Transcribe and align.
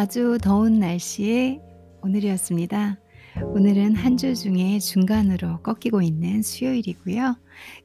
아주 0.00 0.38
더운 0.40 0.78
날씨의 0.78 1.60
오늘이었습니다. 2.00 2.96
오늘은 3.42 3.96
한 3.96 4.16
주 4.16 4.34
중에 4.34 4.78
중간으로 4.78 5.60
꺾이고 5.60 6.00
있는 6.00 6.40
수요일이고요. 6.40 7.36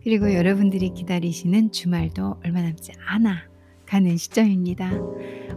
그리고 0.01 0.33
여러분들이 0.33 0.93
기다리시는 0.93 1.73
주말도 1.73 2.39
얼마 2.45 2.61
남지 2.61 2.93
않아 3.05 3.49
가는 3.85 4.17
시점입니다. 4.17 4.91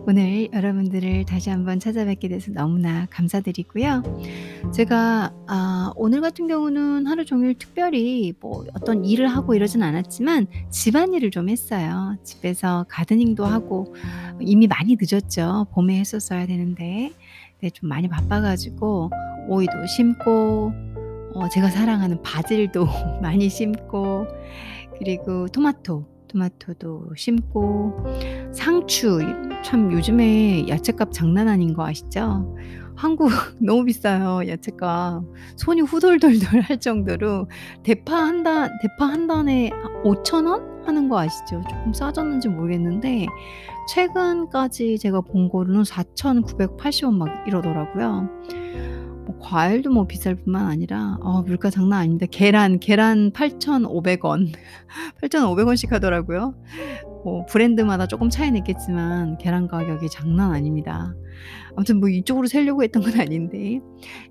오늘 0.07 0.49
여러분들을 0.53 1.27
다시 1.27 1.51
한번 1.51 1.79
찾아뵙게 1.81 2.29
돼서 2.29 2.51
너무나 2.53 3.07
감사드리고요. 3.11 4.03
제가 4.73 5.35
아 5.47 5.93
오늘 5.97 6.21
같은 6.21 6.47
경우는 6.47 7.07
하루 7.07 7.25
종일 7.27 7.55
특별히 7.59 8.33
뭐 8.41 8.65
어떤 8.75 9.05
일을 9.05 9.29
하고 9.29 9.55
이러진 9.55 9.83
않았지만 9.83 10.47
집안일을 10.71 11.31
좀 11.31 11.49
했어요. 11.49 12.17
집에서 12.25 12.87
가드닝도 12.89 13.45
하고 13.45 13.95
이미 14.41 14.67
많이 14.67 14.97
늦었죠. 15.01 15.67
봄에 15.73 15.99
했었어야 15.99 16.47
되는데. 16.47 17.13
네 17.61 17.71
좀 17.71 17.89
많이 17.89 18.07
바빠 18.09 18.41
가지고 18.41 19.11
오이도 19.49 19.85
심고 19.87 20.73
어 21.35 21.49
제가 21.49 21.71
사랑하는 21.71 22.23
바질도 22.23 22.87
많이 23.21 23.49
심고 23.49 24.27
그리고 24.99 25.49
토마토, 25.49 26.05
토마토도 26.29 27.15
심고 27.17 28.05
상추 28.53 29.19
참 29.65 29.93
요즘에 29.93 30.69
야채값 30.69 31.13
장난 31.13 31.49
아닌 31.49 31.75
거 31.75 31.87
아시죠? 31.87 32.55
한국 32.97 33.29
너무 33.65 33.85
비싸요, 33.85 34.49
야채값. 34.49 35.23
손이 35.57 35.83
후덜덜덜 35.83 36.61
할 36.63 36.79
정도로 36.81 37.49
대파 37.85 38.15
한단 38.17 38.71
대파 38.83 39.07
한 39.07 39.27
단에 39.27 39.71
아5,000원 39.71 40.85
하는 40.85 41.09
거 41.09 41.19
아시죠? 41.21 41.63
조금 41.69 41.93
싸졌는지 41.93 42.49
모르겠는데 42.49 43.27
최근까지 43.89 44.99
제가 44.99 45.21
본 45.21 45.49
거로는 45.49 45.83
4,980원 45.83 47.15
막 47.15 47.29
이러더라고요. 47.47 48.29
뭐 49.29 49.39
과일도 49.41 49.91
뭐 49.91 50.07
비쌀 50.07 50.37
뿐만 50.37 50.67
아니라 50.67 51.19
어 51.21 51.43
물가 51.43 51.69
장난 51.69 52.01
아닙니다. 52.01 52.27
계란, 52.31 52.81
계란 52.81 53.31
8,500 53.31 54.25
원. 54.25 54.53
8,500 55.21 55.67
원씩 55.67 55.93
하더라고요. 55.93 56.55
뭐 57.25 57.45
브랜드마다 57.47 58.07
쪼끔 58.07 58.31
차이는 58.31 58.59
있겠지만 58.59 59.39
계란 59.39 59.69
가격이 59.69 60.09
장난 60.11 60.53
아닙니다. 60.53 61.15
아무튼 61.77 62.01
뭐 62.01 62.09
이쪽으로 62.09 62.47
살려고 62.49 62.83
했던 62.83 63.03
건 63.03 63.21
아닌데 63.21 63.81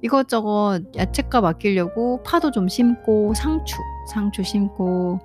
이것저것 0.01 0.81
야채값 0.95 1.43
아끼려고 1.45 2.21
파도 2.23 2.51
좀 2.51 2.67
심고 2.67 3.33
상추, 3.35 3.75
상추 4.11 4.43
심고 4.43 5.19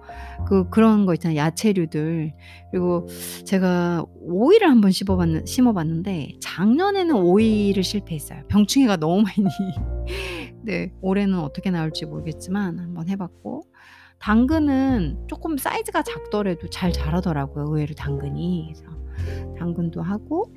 그 0.46 0.68
그런 0.70 1.06
거 1.06 1.14
있잖아요, 1.14 1.38
야채류들. 1.38 2.32
그리고 2.70 3.06
제가 3.44 4.04
오이를 4.20 4.68
한번 4.68 4.90
씹어 4.90 5.16
봤는 5.16 5.46
심어 5.46 5.72
봤는데 5.72 6.34
작년에는 6.40 7.14
오이를 7.14 7.82
실패했어요. 7.82 8.42
병충해가 8.48 8.96
너무 8.96 9.22
많이 9.22 9.36
네 10.64 10.92
올해는 11.00 11.38
어떻게 11.40 11.70
나올지 11.70 12.06
모르겠지만 12.06 12.78
한번 12.78 13.08
해 13.08 13.16
봤고 13.16 13.64
당근은 14.22 15.26
쪼끔 15.28 15.58
사이즈가 15.58 16.02
작더라도 16.02 16.68
잘 16.70 16.92
자라더라고요, 16.92 17.64
의외로 17.66 17.94
당근이. 17.94 18.72
그래서 18.74 19.56
당근도 19.58 20.00
하고 20.02 20.54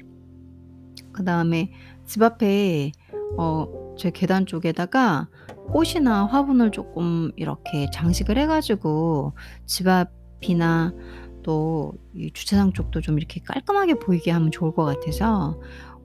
그 1.11 1.23
다음에 1.23 1.71
집 2.05 2.21
앞에 2.21 2.91
어 3.37 3.85
제 3.97 4.11
계단 4.11 4.45
쪽에다가 4.45 5.29
꽃이나 5.71 6.25
화분을 6.25 6.71
쪼끔 6.71 7.31
이렇게 7.37 7.89
장식을 7.93 8.37
해 8.37 8.45
가지고 8.45 9.33
집 9.65 9.87
앞이나 9.87 10.93
또이 11.43 12.31
주차장 12.33 12.73
쪽도 12.73 13.01
좀 13.01 13.17
이렇게 13.17 13.39
깔끔하게 13.41 13.95
보이게 13.95 14.31
하면 14.31 14.51
좋을 14.51 14.73
것 14.73 14.83
같아서 14.83 15.59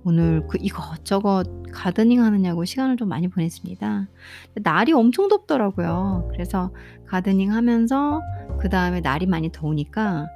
오늘 0.04 0.46
그 0.48 0.56
이것저것 0.60 1.44
가드닝 1.72 2.22
하느냐고 2.22 2.64
시간을 2.64 2.96
좀 2.96 3.08
많이 3.08 3.28
보냈습니다. 3.28 4.08
날이 4.62 4.92
엄청 4.92 5.28
덥더라고요. 5.28 6.28
그래서 6.32 6.70
가드닝 7.10 7.52
하면서 7.52 8.20
그 8.60 8.68
다음에 8.68 9.00
날이 9.00 9.26
많이 9.26 9.50
더우니까 9.50 10.26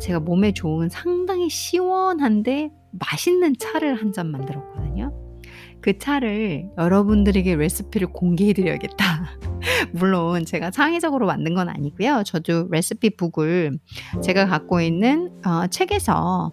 제가 0.00 0.20
몸에 0.20 0.52
좋은 0.52 0.88
상당히 0.88 1.48
시원한데 1.50 2.70
맛있는 2.92 3.54
차를 3.58 3.94
한 3.96 4.12
잔 4.12 4.30
만들었거든요. 4.30 5.12
그 5.80 5.98
차를 5.98 6.70
여러분들에게 6.78 7.56
레시피를 7.56 8.08
공개해 8.12 8.52
드려야겠다. 8.52 9.04
물론 9.92 10.44
제가 10.44 10.70
창의적으로 10.70 11.26
만든 11.26 11.54
건 11.54 11.68
아니고요. 11.68 12.22
저도 12.24 12.68
레시피 12.70 13.16
북을 13.16 13.78
제가 14.22 14.46
갖고 14.46 14.80
있는 14.80 15.32
어 15.44 15.66
책에서 15.68 16.52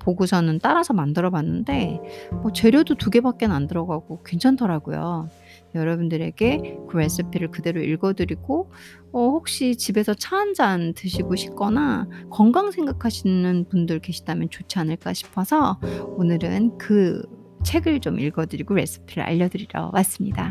보고서는 0.00 0.60
따라서 0.62 0.94
만들어 0.94 1.30
봤는데 1.30 2.00
뭐 2.42 2.52
재료도 2.52 2.94
2 2.94 3.10
개밖에는 3.10 3.54
안 3.54 3.66
들어가고 3.66 4.22
괜찮더라고요. 4.22 5.28
여러분들에게 5.74 6.76
그 6.88 6.96
레시피를 6.96 7.50
그대로 7.50 7.80
읽어 7.82 8.12
드리고 8.14 8.72
어 9.12 9.28
혹시 9.28 9.76
집에서 9.76 10.14
차 10.14 10.36
한 10.36 10.54
잔 10.54 10.94
드시고 10.94 11.36
싶거나 11.36 12.08
건강 12.30 12.70
생각하시는 12.70 13.66
분들 13.68 14.00
계시다면 14.00 14.50
좋지 14.50 14.78
않을까 14.78 15.12
싶어서 15.12 15.78
오늘은 16.16 16.78
그 16.78 17.22
책을 17.64 18.00
좀 18.00 18.18
읽어 18.20 18.46
드리고 18.46 18.74
레시피를 18.74 19.22
알려 19.24 19.48
드리러 19.48 19.90
왔습니다. 19.94 20.50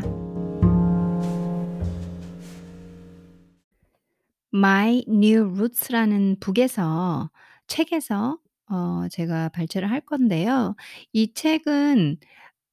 My 4.54 5.04
New 5.08 5.52
Roots라는 5.54 6.36
북에서 6.40 7.30
책에서 7.66 8.38
어 8.70 9.06
제가 9.10 9.48
발췌를 9.50 9.90
할 9.90 10.00
건데요. 10.00 10.74
이 11.12 11.32
책은 11.34 12.16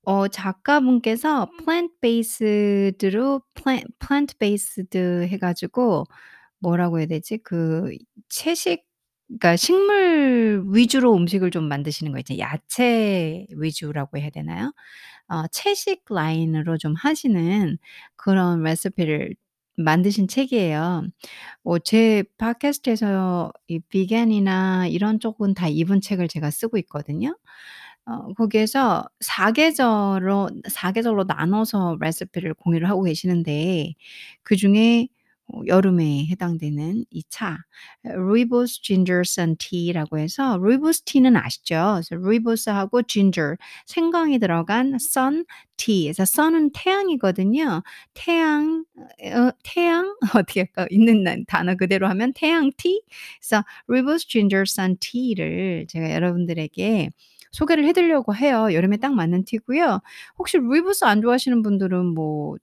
어 0.05 0.27
작가분께서 0.27 1.49
plant 1.59 1.93
based로 2.01 3.41
플랜 3.55 3.83
plant 3.99 4.35
based 4.39 4.97
해 4.99 5.37
가지고 5.37 6.05
뭐라고 6.59 6.99
해야 6.99 7.07
되지? 7.07 7.37
그 7.39 7.91
채식 8.29 8.83
그러니까 9.27 9.55
식물 9.57 10.63
위주로 10.73 11.15
음식을 11.15 11.51
좀 11.51 11.65
만드시는 11.69 12.11
거 12.13 12.19
있잖아요. 12.19 12.41
야채 12.41 13.47
위주라고 13.57 14.17
해야 14.19 14.29
되나요? 14.31 14.73
어 15.29 15.47
채식 15.49 16.03
라인으로 16.09 16.77
좀 16.79 16.95
하시는 16.95 17.77
그런 18.17 18.63
레시피를 18.63 19.35
만드신 19.77 20.27
책이에요. 20.29 21.03
뭐제 21.63 22.23
팟캐스트에서 22.39 23.53
이 23.69 23.79
비건이나 23.79 24.87
이런 24.87 25.19
쪽은 25.21 25.53
다 25.55 25.67
이분 25.69 26.01
책을 26.01 26.27
제가 26.29 26.51
쓰고 26.51 26.77
있거든요. 26.79 27.37
어 28.07 28.33
거기에서 28.35 29.03
4 29.19 29.51
계절로 29.51 30.49
4 30.69 30.91
계절로 30.91 31.23
나눠서 31.23 31.97
레시피를 31.99 32.53
공유를 32.53 32.87
하고 32.89 33.03
계시는데 33.03 33.93
그중에 34.43 35.07
어 35.53 35.61
여름에 35.67 36.25
해당되는 36.27 37.05
이차 37.11 37.57
Ginger 38.83 39.21
Sun 39.21 39.55
Tea라고 39.57 40.17
해서 40.19 40.57
루이보스 40.57 41.03
티는 41.05 41.35
아시죠? 41.37 41.93
그래서 42.01 42.15
루이보스하고 42.15 43.03
ginger 43.03 43.55
생강이 43.87 44.39
들어간 44.39 44.95
sun 44.95 45.45
tea 45.77 46.05
그래서 46.13 46.23
sun은 46.23 46.71
태양이거든요. 46.73 47.81
태양 48.15 48.85
어 49.33 49.51
태양 49.63 50.15
어떻게 50.35 50.61
할까? 50.61 50.87
있는 50.91 51.23
난 51.23 51.43
단어 51.47 51.75
그대로 51.75 52.07
하면 52.07 52.33
태양 52.33 52.71
티 52.77 53.01
그래서 53.39 53.63
Rooibos 53.87 54.27
Ginger 54.27 54.63
Sun 54.67 54.97
Tea를 54.99 55.85
제가 55.89 56.11
여러분들에게 56.13 57.09
소개를 57.55 57.85
해 57.85 57.93
드리려고 57.93 58.35
해요. 58.35 58.69
여름에 58.73 58.97
딱 58.97 59.13
맞는 59.13 59.45
티고요. 59.45 60.01
혹시 60.37 60.57
루이보스 60.57 61.05
안 61.05 61.21
좋아하시는 61.21 61.61
분들은 61.63 62.05
뭐 62.13 62.55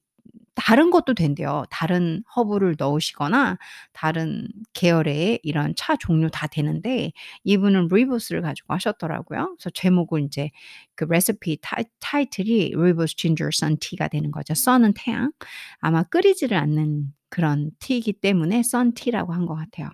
다른 0.54 0.90
것도 0.90 1.14
된대요. 1.14 1.64
다른 1.70 2.22
허브를 2.36 2.76
넣으시거나 2.78 3.56
다른 3.94 4.48
계열의 4.74 5.40
이런 5.42 5.72
차 5.76 5.96
종류 5.96 6.28
다 6.30 6.46
되는데 6.46 7.12
이분은 7.44 7.88
루이보스를 7.88 8.42
가지고 8.42 8.74
하셨더라고요. 8.74 9.56
그래서 9.58 9.70
제목은 9.74 10.24
인제 10.24 10.50
그 10.94 11.04
레시피 11.04 11.58
타이 11.62 11.84
타이틀이 12.00 12.72
Rooibos 12.74 13.16
Ginger 13.16 13.50
Sun 13.52 13.78
Tea가 13.78 14.08
되는 14.08 14.30
거죠. 14.30 14.52
sun은 14.52 14.92
태양. 14.94 15.32
아마 15.80 16.02
끓이지를 16.04 16.56
않는 16.58 17.12
그런 17.30 17.70
티이기 17.78 18.12
때문에 18.14 18.62
tea라고 18.94 19.32
한 19.32 19.46
것 19.46 19.54
같아요. 19.54 19.88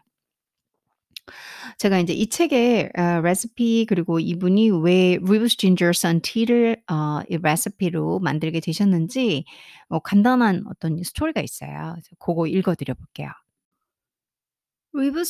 제가 1.78 1.98
인제 1.98 2.12
이 2.14 2.28
책의 2.28 2.90
어 2.96 3.20
레시피 3.22 3.86
그리고 3.88 4.20
이분이 4.20 4.70
왜 4.82 5.18
Ginger 5.58 5.90
Sun 5.90 6.20
Tea를 6.22 6.82
어 6.90 7.22
이 7.30 7.38
레시피로 7.42 8.20
만들게 8.20 8.60
되셨는지 8.60 9.44
어 9.88 9.98
간단한 10.00 10.64
어떤 10.70 11.02
스토리가 11.02 11.40
있어요. 11.40 11.92
그래서 11.94 12.08
고거 12.18 12.46
읽어 12.46 12.74
드려 12.74 12.94
볼게요. 12.94 13.30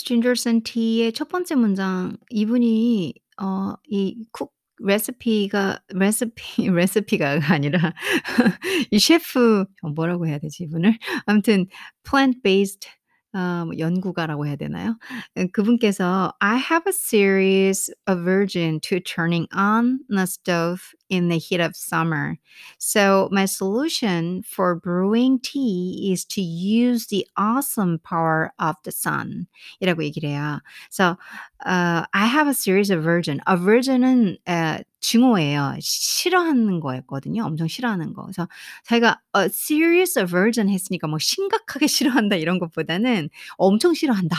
Ginger 0.05 0.33
Sun 0.33 0.63
Tea의 0.63 1.13
첫 1.13 1.29
번째 1.29 1.55
문장 1.57 2.17
이분이 2.31 3.15
어 3.43 3.75
이쿡 3.89 4.53
레시피가 4.81 5.81
레시피 5.95 6.71
레시피가 6.71 7.41
아니라 7.51 7.93
이 8.93 8.99
셰프 8.99 9.65
어 9.83 9.89
뭐라고 9.91 10.27
해야 10.29 10.39
되지 10.39 10.65
이분을? 10.65 10.99
아무튼 11.27 11.67
plant 12.09 12.41
based 12.43 12.89
어 13.38 13.40
어 13.40 13.66
뭐 13.66 13.74
연구가라고 13.80 14.46
해야 14.48 14.56
되나요? 14.56 14.98
예 15.38 15.48
그분께서 15.48 16.34
"I 16.40 16.58
have 16.58 16.84
a 16.88 16.94
serious 16.94 17.92
aversion 18.10 18.80
to 18.82 19.00
turning 19.00 19.48
on 19.56 20.00
the 20.10 20.26
stove 20.28 20.82
in 21.10 21.30
the 21.30 21.40
heat 21.40 21.60
of 21.64 21.74
summer. 21.76 22.38
So 22.80 23.30
my 23.32 23.46
solution 23.46 24.44
for 24.46 24.76
brewing 24.80 25.40
tea 25.42 26.12
is 26.14 26.26
to 26.26 26.42
use 26.44 27.08
the 27.08 27.26
awesome 27.36 28.00
power 28.08 28.52
of 28.60 28.76
the 28.84 28.92
sun." 28.94 29.48
이라고 29.82 30.04
얘기를 30.04 30.30
해요. 30.30 30.60
그래서 30.90 31.18
어 31.66 32.04
I 32.14 32.28
have 32.28 32.48
a 32.48 32.54
serious 32.54 32.92
aversion. 32.92 33.40
aversion은 33.50 34.38
에 34.48 34.84
증오예요. 35.01 35.77
싫어하는 35.81 36.81
거였거든요. 36.81 37.45
엄청 37.45 37.69
싫어하는 37.69 38.15
거. 38.15 38.23
그래서 38.23 38.49
자기가 38.85 39.21
a 39.37 39.45
serious 39.47 40.19
aversion 40.19 40.69
했으니까 40.73 41.07
뭐 41.09 41.19
심각하게 41.21 41.87
싫어한다 42.27 42.37
이런 42.37 42.59
것보다는 42.59 43.29
엄청 43.59 43.95
싫어한다. 43.95 44.37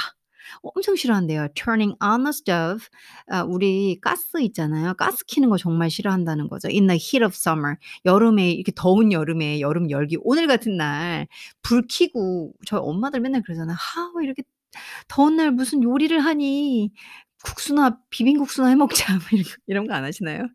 엄청 0.64 0.96
싫어한대요. 0.96 1.50
turning 1.56 1.96
on 2.04 2.24
the 2.24 2.30
stove. 2.30 2.88
아 3.30 3.44
우리 3.44 4.00
가스 4.02 4.42
있잖아요. 4.42 4.96
가스 4.96 5.24
켜는 5.28 5.50
거 5.50 5.58
정말 5.58 5.90
싫어한다는 5.92 6.48
거죠. 6.50 6.68
in 6.70 6.88
the 6.88 6.98
heat 6.98 7.24
of 7.24 7.34
summer. 7.36 7.76
여름에 8.06 8.52
이렇게 8.52 8.72
더운 8.76 9.12
여름에 9.12 9.62
여름 9.62 9.90
열기 9.92 10.18
오늘 10.22 10.48
같은 10.48 10.76
날불 10.78 11.86
켜고 11.90 12.54
저희 12.66 12.80
엄마들 12.84 13.20
맨날 13.22 13.42
그러잖아요. 13.44 13.76
"아 13.78 14.12
왜 14.18 14.26
이렇게 14.26 14.44
더운 15.08 15.36
날 15.38 15.52
무슨 15.52 15.84
요리를 15.84 16.20
하니. 16.20 16.92
국수나 17.44 17.98
비빔국수나 18.10 18.68
해 18.70 18.76
먹자." 18.76 19.14
뭐 19.32 19.40
이런 19.68 19.88
거 19.88 19.94
안 19.94 20.04
하시나요? 20.04 20.48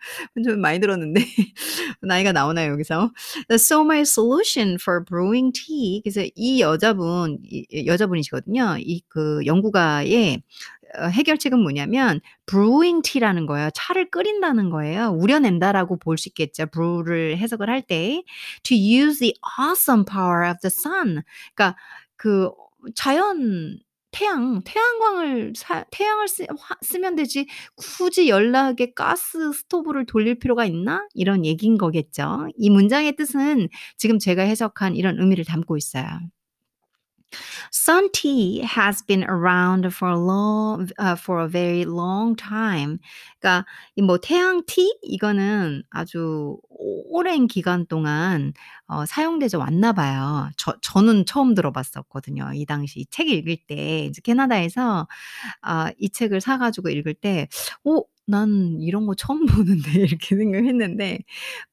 저는 0.45 0.61
많이 0.61 0.81
들었는데 0.81 1.21
나이가 2.03 2.33
나오나요 2.33 2.73
여기서? 2.73 3.13
So 3.53 3.81
my 3.83 4.01
solution 4.03 4.77
for 4.81 5.05
brewing 5.05 5.53
tea 5.53 6.01
그래서 6.05 6.23
이 6.35 6.61
여자분 6.61 7.39
이 7.43 7.87
여자분이시거든요. 7.87 8.77
이 8.81 9.03
그 9.09 9.41
연구가의 9.47 10.43
어 10.99 11.07
해결책은 11.09 11.59
뭐냐면 11.61 12.21
brewing 12.47 13.03
tea라는 13.03 13.47
거예요. 13.47 13.71
차를 13.75 14.11
끓인다는 14.11 14.71
거예요. 14.71 15.11
우려낸다라고 15.11 15.99
볼 15.99 16.17
수 16.19 16.29
있겠죠. 16.29 16.67
brew를 16.67 17.39
해석을 17.39 17.69
할 17.71 17.83
때. 17.83 18.23
To 18.65 18.77
use 18.77 19.19
the 19.21 19.35
awesome 19.61 20.05
power 20.05 20.49
of 20.49 20.59
the 20.63 20.71
sun. 20.71 21.23
그러니까 21.55 21.77
그 22.17 22.51
자연 22.95 23.79
태양, 24.15 24.63
태양광을 24.65 25.53
사 25.57 25.85
태양을 25.91 26.29
쓰 26.29 26.45
화 26.59 26.77
쓰면 26.83 27.17
되지 27.17 27.47
굳이 27.77 28.29
연락에 28.29 28.93
가스 28.95 29.53
스토브를 29.53 30.07
돌릴 30.07 30.39
필요가 30.39 30.65
있나? 30.67 31.07
이런 31.15 31.45
얘기인 31.45 31.79
거겠죠. 31.79 32.47
이 32.57 32.71
문장의 32.71 33.17
뜻은 33.17 33.69
지금 33.97 34.19
제가 34.19 34.43
해석한 34.43 34.95
이런 34.97 35.19
의미를 35.21 35.45
담고 35.45 35.77
있어요. 35.77 36.05
Sun 37.73 38.11
tea 38.13 38.61
has 38.63 39.03
been 39.07 39.25
around 39.25 39.93
for 39.95 40.09
a 40.09 40.19
long 40.19 40.89
uh, 40.99 41.17
for 41.17 41.41
a 41.41 41.49
very 41.49 41.85
long 41.85 42.37
time. 42.37 42.99
그러니까 43.41 43.65
이뭐 43.97 44.19
태양 44.21 44.63
티 44.67 44.97
이거는 45.03 45.83
아주 45.91 46.59
오 46.71 47.19
오랜 47.19 47.47
기간 47.47 47.87
동안 47.87 48.53
어 48.89 49.05
사용되져 49.07 49.59
왔나 49.59 49.93
봐요. 49.93 50.51
저 50.57 50.75
저는 50.83 51.27
처음 51.27 51.55
들어봤었거든요. 51.55 52.53
이 52.55 52.67
당시 52.67 53.01
이 53.01 53.07
책 53.11 53.29
읽을 53.29 53.57
때 53.69 54.07
이제 54.07 54.21
캐나다에서 54.23 55.07
아 55.63 55.93
이 55.99 56.11
책을 56.11 56.41
사 56.41 56.59
가지고 56.59 56.91
읽을 56.91 57.15
때 57.15 57.49
'어 57.85 58.03
난 58.27 58.79
이런 58.81 59.07
거 59.07 59.15
처음 59.15 59.47
보는데.' 59.47 59.93
이렇게 60.01 60.37
생각했는데 60.37 61.21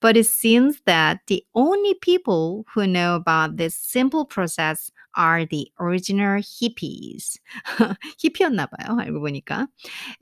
But 0.02 0.18
it 0.20 0.28
seems 0.28 0.82
that 0.86 1.20
the 1.28 1.44
only 1.54 1.96
people 2.02 2.64
who 2.76 2.86
know 2.88 3.16
about 3.16 3.58
this 3.58 3.76
simple 3.76 4.26
process 4.28 4.92
are 5.18 5.46
the 5.48 5.72
original 5.82 6.42
hippies. 6.42 7.40
히피였나 8.20 8.68
봐요 8.68 8.98
알고 9.00 9.20
보니까. 9.22 9.68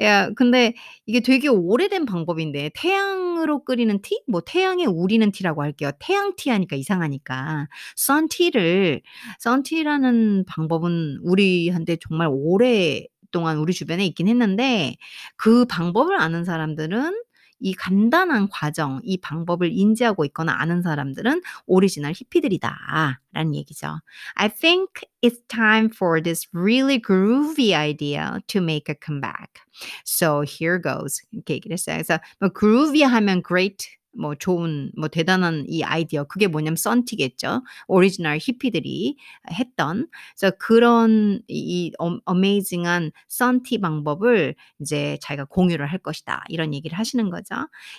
야 0.01 0.29
근데 0.35 0.73
이게 1.05 1.19
되게 1.21 1.47
오래된 1.49 2.05
방법인데 2.05 2.71
태양으로 2.75 3.63
끓이는 3.65 4.01
티? 4.01 4.21
뭐 4.27 4.41
태양에 4.41 4.85
우리는 4.85 5.31
티라고 5.31 5.63
할게요. 5.63 5.91
태양 5.99 6.35
티 6.35 6.49
하니까 6.49 6.75
이상하니까. 6.75 7.67
sun 7.97 9.63
tea라는 9.63 10.45
방법은 10.47 11.19
우리한테 11.23 11.97
정말 12.07 12.27
오랫동안 12.31 13.57
우리 13.57 13.73
주변에 13.73 14.05
있긴 14.05 14.27
했는데 14.27 14.95
그 15.37 15.65
방법을 15.65 16.19
아는 16.19 16.43
사람들은 16.45 17.23
이 17.59 17.73
간단한 17.73 18.49
과정, 18.49 19.01
이 19.03 19.17
방법을 19.17 19.71
인지하고 19.71 20.25
있거나 20.25 20.53
아는 20.59 20.81
사람들은 20.81 21.41
오리지널 21.65 22.13
히피들이다 22.15 23.19
라는 23.33 23.55
얘기죠. 23.55 23.99
I 24.35 24.49
think 24.49 24.87
it's 25.21 25.41
time 25.47 25.89
for 25.93 26.21
this 26.21 26.47
really 26.53 26.99
groovy 26.99 27.73
idea 27.73 28.39
to 28.47 28.61
make 28.61 28.89
a 28.89 28.95
comeback. 28.95 29.61
So 30.05 30.41
here 30.41 30.79
goes. 30.81 31.21
이렇게 31.31 31.55
얘기를 31.55 31.73
했어요. 31.73 31.95
그래서 31.97 32.19
뭐 32.39 32.49
groovy 32.49 33.03
하면 33.03 33.43
great 33.45 33.98
뭐 34.17 34.35
좋은 34.35 34.91
뭐 34.97 35.07
대단한 35.07 35.65
이 35.67 35.83
아이디어 35.83 36.23
그게 36.25 36.47
뭐냐면 36.47 36.75
sun 36.77 36.95
tea겠죠. 36.95 37.63
오리지널 37.87 38.37
히피들이 38.41 39.17
했던. 39.51 40.07
그래서 40.37 40.55
그런 40.59 41.41
이어 41.47 41.91
amazing한 42.25 43.11
sun 43.27 43.53
tea 43.53 43.79
방법을 43.81 44.55
이제 44.81 45.17
자기가 45.21 45.45
공유를 45.45 45.87
할 45.87 45.99
것이다. 45.99 46.43
이런 46.49 46.73
얘기를 46.73 46.97
하시는 46.97 47.29
거죠. 47.29 47.55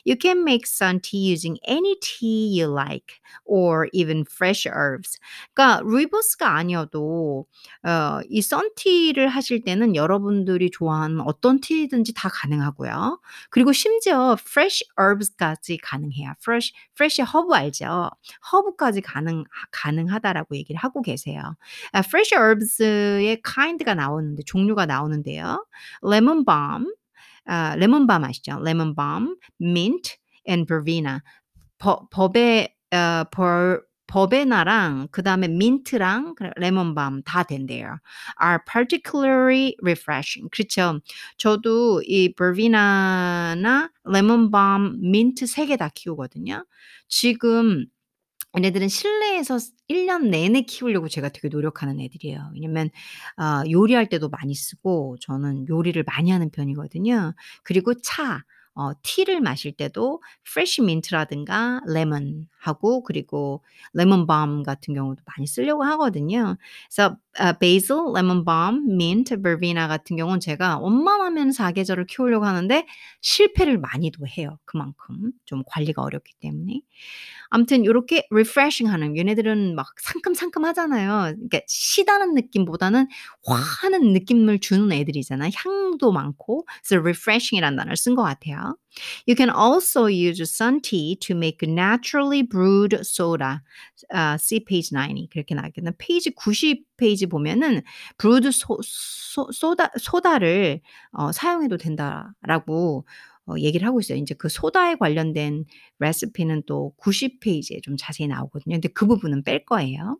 You 0.06 0.16
can 0.20 0.40
make 0.40 0.64
sun 0.66 1.00
tea 1.00 1.30
using 1.32 1.58
any 1.68 1.96
tea 2.00 2.60
you 2.60 2.72
like 2.72 3.20
or 3.44 3.88
even 3.92 4.24
fresh 4.30 4.68
herbs. 4.68 5.18
그러니까 5.54 5.82
루이보스가 5.84 6.56
아니어도 6.56 7.46
어 7.84 8.20
이 8.30 8.42
sun 8.42 8.68
tea를 8.68 9.28
하실 9.28 9.62
때는 9.62 9.96
여러분들이 9.96 10.70
좋아하는 10.70 11.20
어떤 11.20 11.60
티든지 11.60 12.12
다 12.14 12.28
가능하고요. 12.28 13.20
그리고 13.50 13.72
심지어 13.72 14.36
fresh 14.38 14.84
herbs까지 14.98 15.78
가능 15.78 15.99
해요. 16.12 16.32
fresh 16.42 16.72
fresh 16.94 17.22
허브 17.22 17.54
알죠? 17.54 18.10
허브까지 18.52 19.02
가능 19.02 19.44
가능하다라고 19.70 20.56
얘기를 20.56 20.78
하고 20.78 21.02
계세요. 21.02 21.42
아 21.92 21.98
fresh 22.00 22.34
herbs의 22.34 23.42
kind가 23.42 23.94
나오는데 23.94 24.42
종류가 24.46 24.86
나오는데요. 24.86 25.66
lemon 26.02 26.44
balm 26.44 26.86
아 27.46 27.74
레몬 27.76 28.06
밤 28.06 28.24
아시죠? 28.24 28.60
lemon 28.64 28.94
balm, 28.94 29.36
mint 29.60 30.18
and 30.48 30.66
verbena. 30.66 31.20
버 31.78 32.06
버베 32.10 32.74
어벌 32.92 33.82
버베나랑 34.10 35.08
그 35.12 35.22
다음에 35.22 35.46
민트랑 35.48 36.34
그래 36.34 36.50
레몬밤 36.56 37.22
다 37.22 37.44
된대요. 37.44 37.98
are 38.42 38.58
particularly 38.70 39.76
refreshing. 39.82 40.50
그렇죠. 40.50 41.00
저도 41.38 42.02
이 42.04 42.34
버베나나 42.34 43.90
레몬밤, 44.04 44.98
민트 45.00 45.46
3개다 45.46 45.94
키우거든요. 45.94 46.66
지금 47.08 47.86
얘네들은 48.56 48.88
실내에서 48.88 49.58
1년 49.88 50.28
내내 50.28 50.62
키우려고 50.62 51.08
제가 51.08 51.28
되게 51.28 51.48
노력하는 51.48 52.00
애들이에요. 52.00 52.50
왜냐면 52.52 52.90
아 53.36 53.62
요리할 53.70 54.08
때도 54.08 54.28
많이 54.28 54.54
쓰고 54.54 55.18
저는 55.20 55.68
요리를 55.68 56.02
많이 56.04 56.32
하는 56.32 56.50
편이거든요. 56.50 57.34
그리고 57.62 57.94
차 58.02 58.44
어 58.74 58.92
티를 59.02 59.40
마실 59.40 59.72
때도 59.72 60.22
fresh 60.44 60.82
mint라든가 60.82 61.80
레몬 61.86 62.46
하고 62.60 63.02
그리고 63.02 63.62
레몬 63.94 64.26
밤 64.26 64.62
같은 64.62 64.94
경우도 64.94 65.22
많이 65.26 65.46
쓰려고 65.46 65.82
하거든요. 65.84 66.56
그래서 66.94 67.16
아 67.38 67.52
basil, 67.54 67.96
레몬 68.14 68.44
밤, 68.44 68.86
민트, 68.96 69.42
버베나 69.42 69.88
같은 69.88 70.16
경우는 70.16 70.40
제가 70.40 70.78
웬만하면 70.78 71.52
사계절을 71.52 72.06
키우려고 72.06 72.44
하는데 72.46 72.86
실패를 73.22 73.78
많이도 73.78 74.26
해요. 74.26 74.58
그만큼 74.64 75.32
좀 75.44 75.62
관리가 75.66 76.02
어렵기 76.02 76.32
때문에. 76.40 76.80
아무튼 77.50 77.84
요렇게 77.84 78.28
refreshing하는 78.30 79.16
얘네들은 79.16 79.74
막 79.74 79.86
상큼상큼 80.00 80.64
하잖아요. 80.66 81.32
그러니까 81.34 81.60
시다는 81.66 82.34
느낌보다는 82.34 83.08
화 83.44 83.54
하는 83.56 84.12
느낌을 84.12 84.60
주는 84.60 84.90
애들이잖아요. 84.92 85.50
향도 85.56 86.12
많고. 86.12 86.64
그래서 86.86 87.00
refreshing이라는 87.02 87.76
단어를 87.76 87.96
쓴 87.96 88.14
것 88.14 88.22
같아요. 88.22 88.76
You 89.26 89.36
can 89.36 89.50
also 89.50 90.06
use 90.06 90.40
sun 90.50 90.80
tea 90.80 91.16
to 91.22 91.34
make 91.34 91.62
naturally 91.62 92.42
brewed 92.42 92.98
soda. 93.06 93.62
아 94.12 94.36
see 94.40 94.60
page 94.60 94.90
90 94.92 95.28
그렇게 95.30 95.54
나왔겠네. 95.54 95.92
페이지 95.98 96.30
90 96.34 96.84
페이지 96.96 97.26
보면은 97.26 97.82
brewed 98.18 98.50
소 98.52 98.78
소 98.82 99.50
소다 99.52 99.90
소다를 99.98 100.80
어 101.12 101.32
사용해도 101.32 101.76
된다라고 101.76 103.04
어 103.50 103.58
얘기를 103.58 103.86
하고 103.86 104.00
있어요. 104.00 104.18
인제 104.18 104.34
그 104.36 104.48
소다에 104.48 104.96
관련된 104.96 105.64
레시피는 105.98 106.62
또 106.66 106.92
90 106.98 107.40
페이지에 107.40 107.80
좀 107.82 107.96
자세히 107.98 108.28
나오거든요. 108.28 108.76
근데 108.76 108.88
그 108.88 109.06
부분은 109.06 109.44
뺄 109.44 109.64
거예요. 109.64 110.18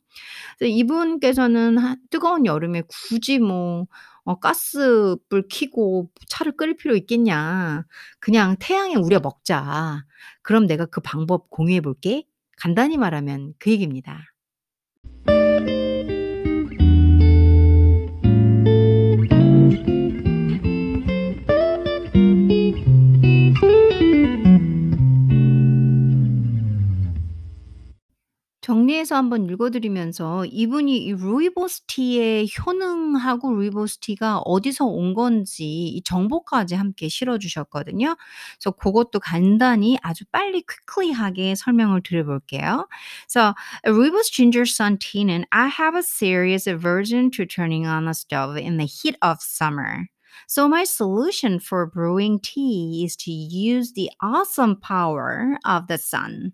이분께서는 0.61 1.79
하 1.79 1.97
뜨거운 2.11 2.47
여름에 2.47 2.83
굳이 2.89 3.39
뭐 3.39 3.87
어 4.25 4.39
가스불 4.39 5.49
켜고 5.51 6.11
차를 6.29 6.53
끓일 6.57 6.77
필요 6.77 6.95
있겠냐. 6.97 7.85
그냥 8.21 8.57
태양에 8.61 8.95
우려 8.95 9.19
먹자. 9.21 10.05
그럼 10.43 10.67
내가 10.67 10.87
그 10.87 11.01
방법 11.01 11.51
공유해 11.51 11.81
볼게. 11.81 12.25
간단히 12.59 12.99
말하면 12.99 13.55
그 13.59 13.71
얘기입니다. 13.71 14.30
한번 29.15 29.49
읽어 29.49 29.71
드리면서 29.71 30.45
이분이 30.47 30.97
이 31.05 31.13
루이보스 31.13 31.83
티의 31.87 32.49
효능하고 32.49 33.55
루이보스 33.55 33.99
티가 33.99 34.39
어디서 34.39 34.87
온 34.87 35.15
건지 35.15 35.65
이 35.65 36.03
정보까지 36.03 36.75
함께 36.75 37.09
실어 37.09 37.39
주셨거든요. 37.39 38.17
그래서 38.59 38.71
고것도 38.71 39.21
간단히 39.21 39.99
아주 40.03 40.25
빨리 40.33 40.63
quickly하게 40.63 41.55
설명을 41.55 42.03
드려 42.03 42.25
볼게요. 42.25 42.89
So, 43.29 43.55
rooibos 43.85 44.31
ginger 44.31 44.65
sun 44.67 44.99
tea는 44.99 45.45
I 45.51 45.69
have 45.69 45.97
a 45.97 46.03
serious 46.03 46.69
aversion 46.69 47.31
to 47.33 47.47
turning 47.47 47.87
on 47.87 48.09
a 48.09 48.15
stove 48.15 48.57
in 48.57 48.77
the 48.77 48.87
heat 48.87 49.17
of 49.23 49.39
summer. 49.41 50.07
So, 50.47 50.69
my 50.69 50.85
solution 50.85 51.61
for 51.61 51.87
brewing 51.87 52.41
tea 52.41 53.05
is 53.05 53.17
to 53.25 53.31
use 53.31 53.93
the 53.93 54.11
awesome 54.23 54.77
power 54.77 55.59
of 55.65 55.87
the 55.87 55.99
sun. 55.99 56.53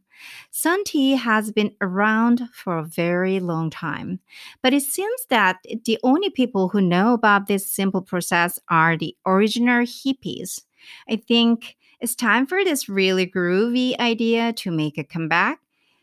Sun 0.50 0.84
tea 0.84 1.12
has 1.12 1.52
been 1.52 1.74
around 1.80 2.48
for 2.52 2.78
a 2.78 2.84
very 2.84 3.40
long 3.40 3.70
time, 3.70 4.20
but 4.62 4.72
it 4.72 4.82
seems 4.82 5.26
that 5.30 5.58
the 5.84 5.98
only 6.02 6.30
people 6.30 6.68
who 6.68 6.80
know 6.80 7.14
about 7.14 7.46
this 7.46 7.66
simple 7.66 8.02
process 8.02 8.58
are 8.70 8.96
the 8.96 9.16
original 9.26 9.84
hippies. 9.84 10.62
I 11.08 11.16
think 11.16 11.76
it's 12.00 12.14
time 12.14 12.46
for 12.46 12.64
this 12.64 12.88
really 12.88 13.26
groovy 13.26 13.98
idea 13.98 14.52
to 14.54 14.70
make 14.70 14.98
a 14.98 15.04
comeback. 15.04 15.60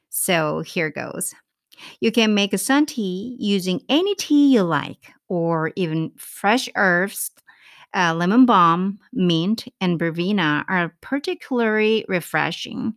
So, 0.09 0.61
here 0.61 0.91
goes. 0.91 1.33
You 2.01 2.11
can 2.11 2.35
make 2.35 2.53
a 2.53 2.57
sun 2.57 2.85
tea 2.85 3.35
using 3.39 3.81
any 3.89 4.15
tea 4.15 4.53
you 4.53 4.63
like, 4.63 5.11
or 5.27 5.71
even 5.75 6.11
fresh 6.17 6.69
herbs 6.75 7.31
uh, 7.93 8.13
lemon 8.15 8.45
balm, 8.45 8.99
mint, 9.11 9.65
and 9.79 9.99
verbena 9.99 10.65
are 10.67 10.95
particularly 11.01 12.05
refreshing. 12.07 12.95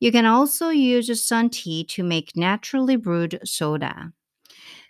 You 0.00 0.12
can 0.12 0.26
also 0.26 0.70
use 0.70 1.10
sun 1.22 1.50
tea 1.50 1.84
to 1.84 2.04
make 2.04 2.36
naturally 2.36 2.96
brewed 2.96 3.38
soda. 3.44 4.12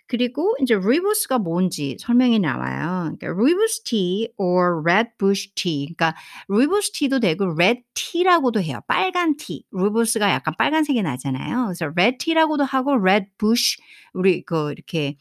그리고 0.07 0.55
이제 0.59 0.73
루이보스가 0.75 1.37
뭔지 1.37 1.95
설명이 1.99 2.39
나와요. 2.39 3.15
그러니까 3.19 3.27
루이보스 3.27 3.83
티 3.83 4.29
or 4.37 4.81
red 4.81 5.09
bush 5.19 5.49
tea. 5.55 5.85
그러니까 5.95 6.15
루이보스 6.47 6.91
티도 6.93 7.19
되고 7.19 7.45
red 7.53 7.81
tea라고도 7.93 8.61
해요. 8.61 8.81
빨간 8.87 9.37
티. 9.37 9.63
루이보스가 9.71 10.31
약간 10.31 10.55
빨간색이 10.57 11.01
나잖아요. 11.03 11.65
그래서 11.65 11.85
red 11.95 12.17
tea라고도 12.17 12.63
하고 12.63 12.95
red 12.95 13.27
bush 13.37 13.77
우리 14.13 14.41
그 14.43 14.71
이렇게 14.71 15.15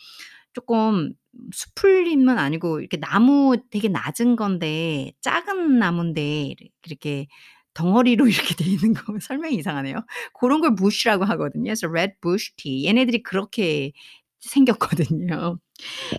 조금 0.54 1.12
수풀림은 1.52 2.38
아니고 2.38 2.80
이렇게 2.80 2.96
나무 2.98 3.56
되게 3.70 3.88
낮은 3.88 4.36
건데 4.36 5.12
작은 5.20 5.78
나무인데 5.78 6.54
이렇게 6.86 7.28
덩어리로 7.78 8.26
이렇게 8.26 8.54
돼 8.56 8.64
있는 8.64 8.92
거 8.92 9.14
설명이 9.20 9.54
이상하네요. 9.56 10.04
고런 10.32 10.60
걸 10.60 10.74
bush라고 10.74 11.24
하거든요. 11.24 11.64
그래서 11.64 11.86
red 11.86 12.14
bush 12.20 12.50
tea. 12.56 12.86
얘네들이 12.86 13.22
그렇게 13.22 13.92
생겼거든요. 14.40 15.58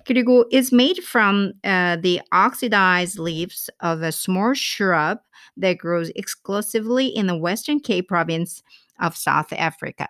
그리고 0.06 0.46
is 0.54 0.74
made 0.74 1.04
from 1.04 1.52
uh, 1.66 1.98
the 2.02 2.22
oxidized 2.32 3.20
leaves 3.20 3.70
of 3.82 4.02
a 4.02 4.12
small 4.12 4.54
shrub 4.54 5.20
that 5.58 5.78
grows 5.78 6.12
exclusively 6.16 7.08
in 7.08 7.28
the 7.28 7.38
Western 7.38 7.82
Cape 7.82 8.08
province 8.08 8.64
of 9.02 9.18
South 9.18 9.52
Africa. 9.52 10.08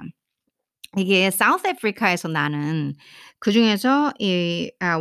이게 0.97 1.29
사우스 1.29 1.67
아프리카에서 1.67 2.29
나는 2.29 2.95
그 3.37 3.51
중에서 3.51 4.11
이아 4.19 4.97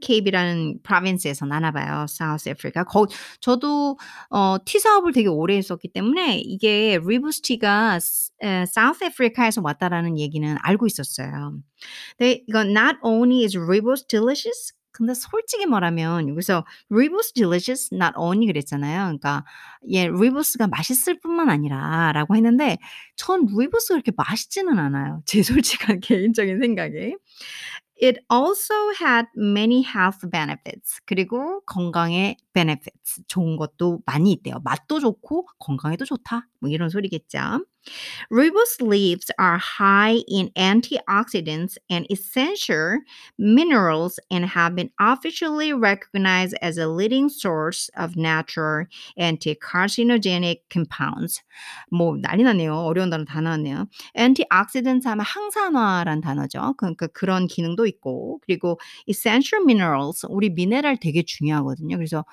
케이프라는 0.00 0.78
프로빈스에서 0.84 1.44
나나 1.46 1.72
봐요. 1.72 2.06
사우스 2.08 2.48
아프리카. 2.50 2.84
거 2.84 3.06
저도 3.40 3.98
어 4.30 4.58
티 4.64 4.78
사업을 4.78 5.12
되게 5.12 5.28
오래 5.28 5.56
했었기 5.56 5.88
때문에 5.92 6.38
이게 6.38 6.98
리부스 7.04 7.42
티가 7.42 7.98
에 8.42 8.64
사우스 8.66 9.04
아프리카에서 9.04 9.60
왔다라는 9.64 10.18
얘기는 10.18 10.56
알고 10.62 10.86
있었어요. 10.86 11.58
네 12.18 12.42
이건 12.48 12.68
not 12.70 12.96
only 13.02 13.44
is 13.44 13.56
rooibos 13.56 14.06
delicious 14.08 14.72
근데 14.94 15.12
솔직히 15.14 15.66
말하면 15.66 16.28
여기서 16.30 16.64
"Rooibos 16.90 17.32
delicious, 17.34 17.90
not 17.94 18.14
only." 18.16 18.46
그랬잖아요. 18.46 19.04
그러니까 19.06 19.44
예 19.90 20.06
루이보스가 20.06 20.68
맛있을 20.68 21.20
뿐만 21.20 21.50
아니라라고 21.50 22.36
했는데 22.36 22.78
전 23.16 23.46
루이보스가 23.46 23.96
그렇게 23.96 24.12
맛있지는 24.16 24.78
않아요. 24.78 25.22
제 25.26 25.42
솔직한 25.42 26.00
개인적인 26.00 26.60
생각에. 26.60 27.16
It 28.02 28.20
also 28.32 28.74
had 29.00 29.26
many 29.36 29.82
health 29.84 30.28
benefits. 30.30 31.00
그리고 31.06 31.60
건강에 31.66 32.36
benefits. 32.54 33.22
좋은 33.28 33.56
것도 33.56 34.00
많이 34.06 34.32
있대요. 34.32 34.60
맛도 34.64 35.00
좋고 35.00 35.46
건강에도 35.58 36.04
좋다. 36.04 36.48
뭐 36.60 36.70
이런 36.70 36.88
소리겠죠. 36.90 37.64
Rooibos 38.30 38.80
leaves 38.80 39.30
are 39.38 39.58
high 39.58 40.18
in 40.28 40.50
antioxidants 40.56 41.76
and 41.90 42.06
essential 42.10 42.98
minerals 43.38 44.18
and 44.30 44.44
have 44.46 44.74
been 44.74 44.90
officially 45.00 45.72
recognized 45.72 46.54
as 46.62 46.78
a 46.78 46.88
leading 46.88 47.28
source 47.28 47.90
of 47.96 48.16
natural 48.16 48.86
anti-carcinogenic 49.16 50.58
compounds. 50.70 51.42
뭐 51.92 52.16
난리 52.16 52.42
나네요. 52.42 52.74
어려운 52.74 53.10
단어 53.10 53.24
다 53.24 53.40
나왔네요. 53.40 53.88
antioxidants 54.16 55.06
하면 55.06 55.24
항산화란 55.24 56.20
단어죠. 56.20 56.74
그러니까 56.76 57.06
그런 57.08 57.46
기능도 57.46 57.86
있고 57.86 58.40
그리고 58.44 58.78
essential 59.08 59.62
minerals 59.64 60.26
우리 60.28 60.50
미네랄 60.50 60.98
되게 60.98 61.22
중요하거든요. 61.22 61.96
그래서 61.96 62.24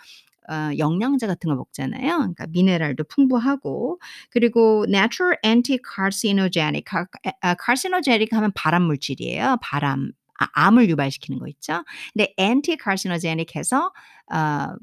어 0.50 0.71
영양제 0.77 1.27
같은 1.27 1.50
거 1.50 1.55
먹잖아요. 1.55 2.17
그러니까 2.17 2.48
미네랄도 2.50 3.03
풍부하고 3.05 4.00
그리고 4.31 4.86
natural 4.88 5.38
anti-carcinogenic 5.45 6.83
카아 6.86 7.55
carcinogenic 7.63 8.29
하면 8.36 8.51
발암 8.55 8.83
물질이에요. 8.83 9.57
발암 9.62 10.12
아 10.39 10.48
암을 10.53 10.89
유발시키는 10.89 11.39
거 11.39 11.48
있죠. 11.50 11.83
근데 12.13 12.33
anti-carcinogenic 12.39 13.55
해서 13.55 13.91
어 14.33 14.75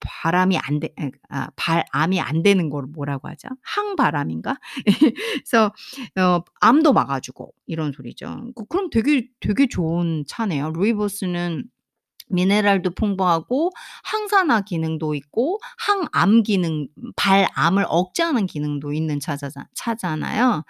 발암이 0.00 0.58
안 0.58 0.80
돼 0.80 0.90
아 1.30 1.48
발암이 1.56 2.20
안 2.20 2.42
되는 2.42 2.70
걸 2.70 2.84
뭐라고 2.86 3.28
하죠? 3.28 3.48
항발암인가? 3.62 4.58
그래서 5.44 5.72
어 6.18 6.40
암도 6.60 6.92
막아 6.92 7.20
주고 7.20 7.52
이런 7.66 7.92
소리죠. 7.92 8.50
그 8.56 8.64
그럼 8.66 8.90
되게 8.90 9.28
되게 9.40 9.66
좋은 9.68 10.24
차네요. 10.28 10.70
루이보스는 10.72 11.64
미네랄도 12.28 12.92
풍부하고 12.92 13.70
항산화 14.04 14.62
기능도 14.62 15.14
있고 15.16 15.60
항암 15.78 16.42
기능 16.44 16.88
발암을 17.16 17.86
억제하는 17.88 18.46
기능도 18.46 18.92
있는 18.92 19.20
차자자 19.20 19.66
차잖아요. 19.74 20.64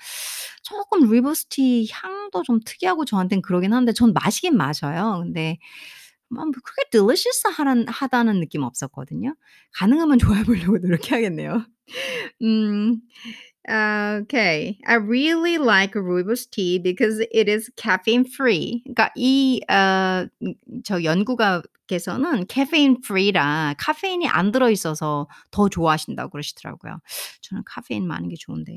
쪼끔 0.64 1.02
루이보스 1.08 1.46
티 1.48 1.88
향도 1.92 2.42
좀 2.44 2.60
특이하고 2.64 3.04
저한테는 3.04 3.42
그러긴 3.42 3.72
한데 3.74 3.92
전 3.92 4.12
마시긴 4.14 4.56
마셔요. 4.56 5.20
근데 5.22 5.58
뭐 6.30 6.44
그렇게 6.44 6.90
delicious 6.90 7.44
하다는 7.88 8.40
느낌은 8.40 8.66
없었거든요. 8.66 9.34
가능하면 9.74 10.18
좋아해 10.18 10.42
보려고 10.72 10.78
노력해야겠네요. 10.78 11.64
음. 12.41 13.01
Okay. 13.69 14.79
I 14.87 14.95
really 14.95 15.57
like 15.57 15.93
rooibos 15.93 16.49
tea 16.49 16.79
because 16.79 17.19
it 17.31 17.47
is 17.49 17.69
caffeine 17.77 18.25
free. 18.25 18.83
그러니까 18.87 19.11
이 19.17 19.61
어 19.69 20.27
저 20.83 21.03
연구가 21.03 21.61
께서는 21.86 22.46
caffeine 22.50 22.96
free라 23.04 23.74
카페인이 23.78 24.26
안 24.28 24.52
들어 24.52 24.70
있어서 24.70 25.28
더 25.50 25.68
좋아하신다고 25.68 26.30
그러시더라고요. 26.30 26.98
저는 27.42 27.62
카페인 27.66 28.06
많은 28.06 28.28
게 28.28 28.36
좋은데. 28.38 28.72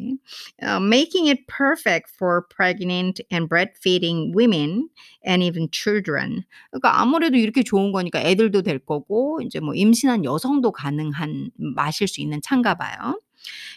Uh, 0.62 0.80
making 0.82 1.30
it 1.30 1.46
perfect 1.48 2.12
for 2.16 2.48
pregnant 2.50 3.22
and 3.32 3.50
breastfeeding 3.50 4.34
women 4.36 4.90
and 5.28 5.44
even 5.44 5.68
children. 5.72 6.44
그러니까 6.72 7.02
아무래도 7.02 7.38
이렇게 7.38 7.64
좋은 7.64 7.92
거니까 7.92 8.20
애들도 8.22 8.62
될 8.64 8.80
거고 8.80 9.40
인제 9.42 9.60
뭐 9.60 9.74
임신한 9.74 10.26
여성도 10.26 10.72
가능한 10.72 11.52
마실 11.56 12.08
수 12.08 12.22
있는 12.22 12.42
차인가 12.42 12.76
봐요. 12.76 13.20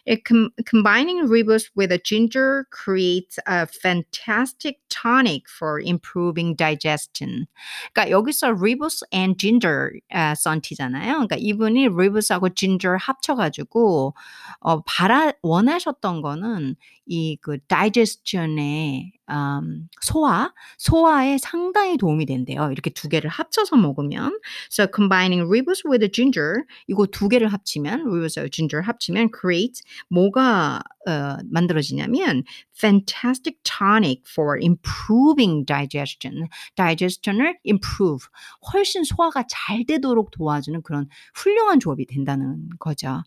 It 0.07 0.25
com- 0.25 0.51
combining 0.67 1.27
rooibos 1.27 1.71
with 1.75 1.93
a 1.93 1.99
ginger 1.99 2.67
creates 2.71 3.39
a 3.47 3.67
fantastic 3.67 4.79
tonic 4.89 5.49
for 5.49 5.81
improving 5.81 6.55
digestion. 6.57 7.47
그러니까 7.95 8.11
여기서 8.11 8.55
rooibos 8.57 9.03
and 9.13 9.39
ginger 9.39 9.93
아, 10.13 10.35
썬티잖아요. 10.35 11.13
그러니까 11.27 11.37
이분이 11.39 11.89
rooibos하고 11.89 12.55
ginger 12.55 12.97
합쳐가지고 12.99 14.15
어, 14.61 14.83
바라 14.83 15.33
원하셨던 15.43 16.23
거는 16.23 16.77
이 17.07 17.37
그 17.41 17.59
digestion에 17.69 19.13
음, 19.31 19.89
소화, 20.01 20.53
소화에 20.79 21.39
상당히 21.39 21.97
도움이 21.97 22.27
된대요. 22.27 22.71
이렇게 22.73 22.91
두 22.91 23.09
개를 23.09 23.31
합쳐서 23.31 23.77
먹으면. 23.77 24.39
So 24.71 24.87
combining 24.95 25.43
rooibos 25.49 25.83
with 25.89 26.07
ginger, 26.13 26.65
이거 26.89 27.07
두 27.07 27.29
개를 27.29 27.49
합치면 27.49 28.01
rooibos하고 28.03 28.51
ginger 28.51 28.83
합치면 28.87 29.31
create 29.39 29.83
뭐가 30.09 30.83
어, 31.09 31.37
만들어지냐면 31.51 32.43
fantastic 32.77 33.59
tonic 33.63 34.23
for 34.29 34.59
improving 34.61 35.65
digestion. 35.65 36.49
digestion을 36.77 37.59
improve. 37.67 38.27
훨씬 38.73 39.05
소화가 39.05 39.45
잘 39.49 39.85
되도록 39.87 40.31
도와주는 40.31 40.83
그런 40.83 41.09
훌륭한 41.35 41.81
조합이 41.81 42.07
된다는 42.07 42.69
거죠. 42.79 43.23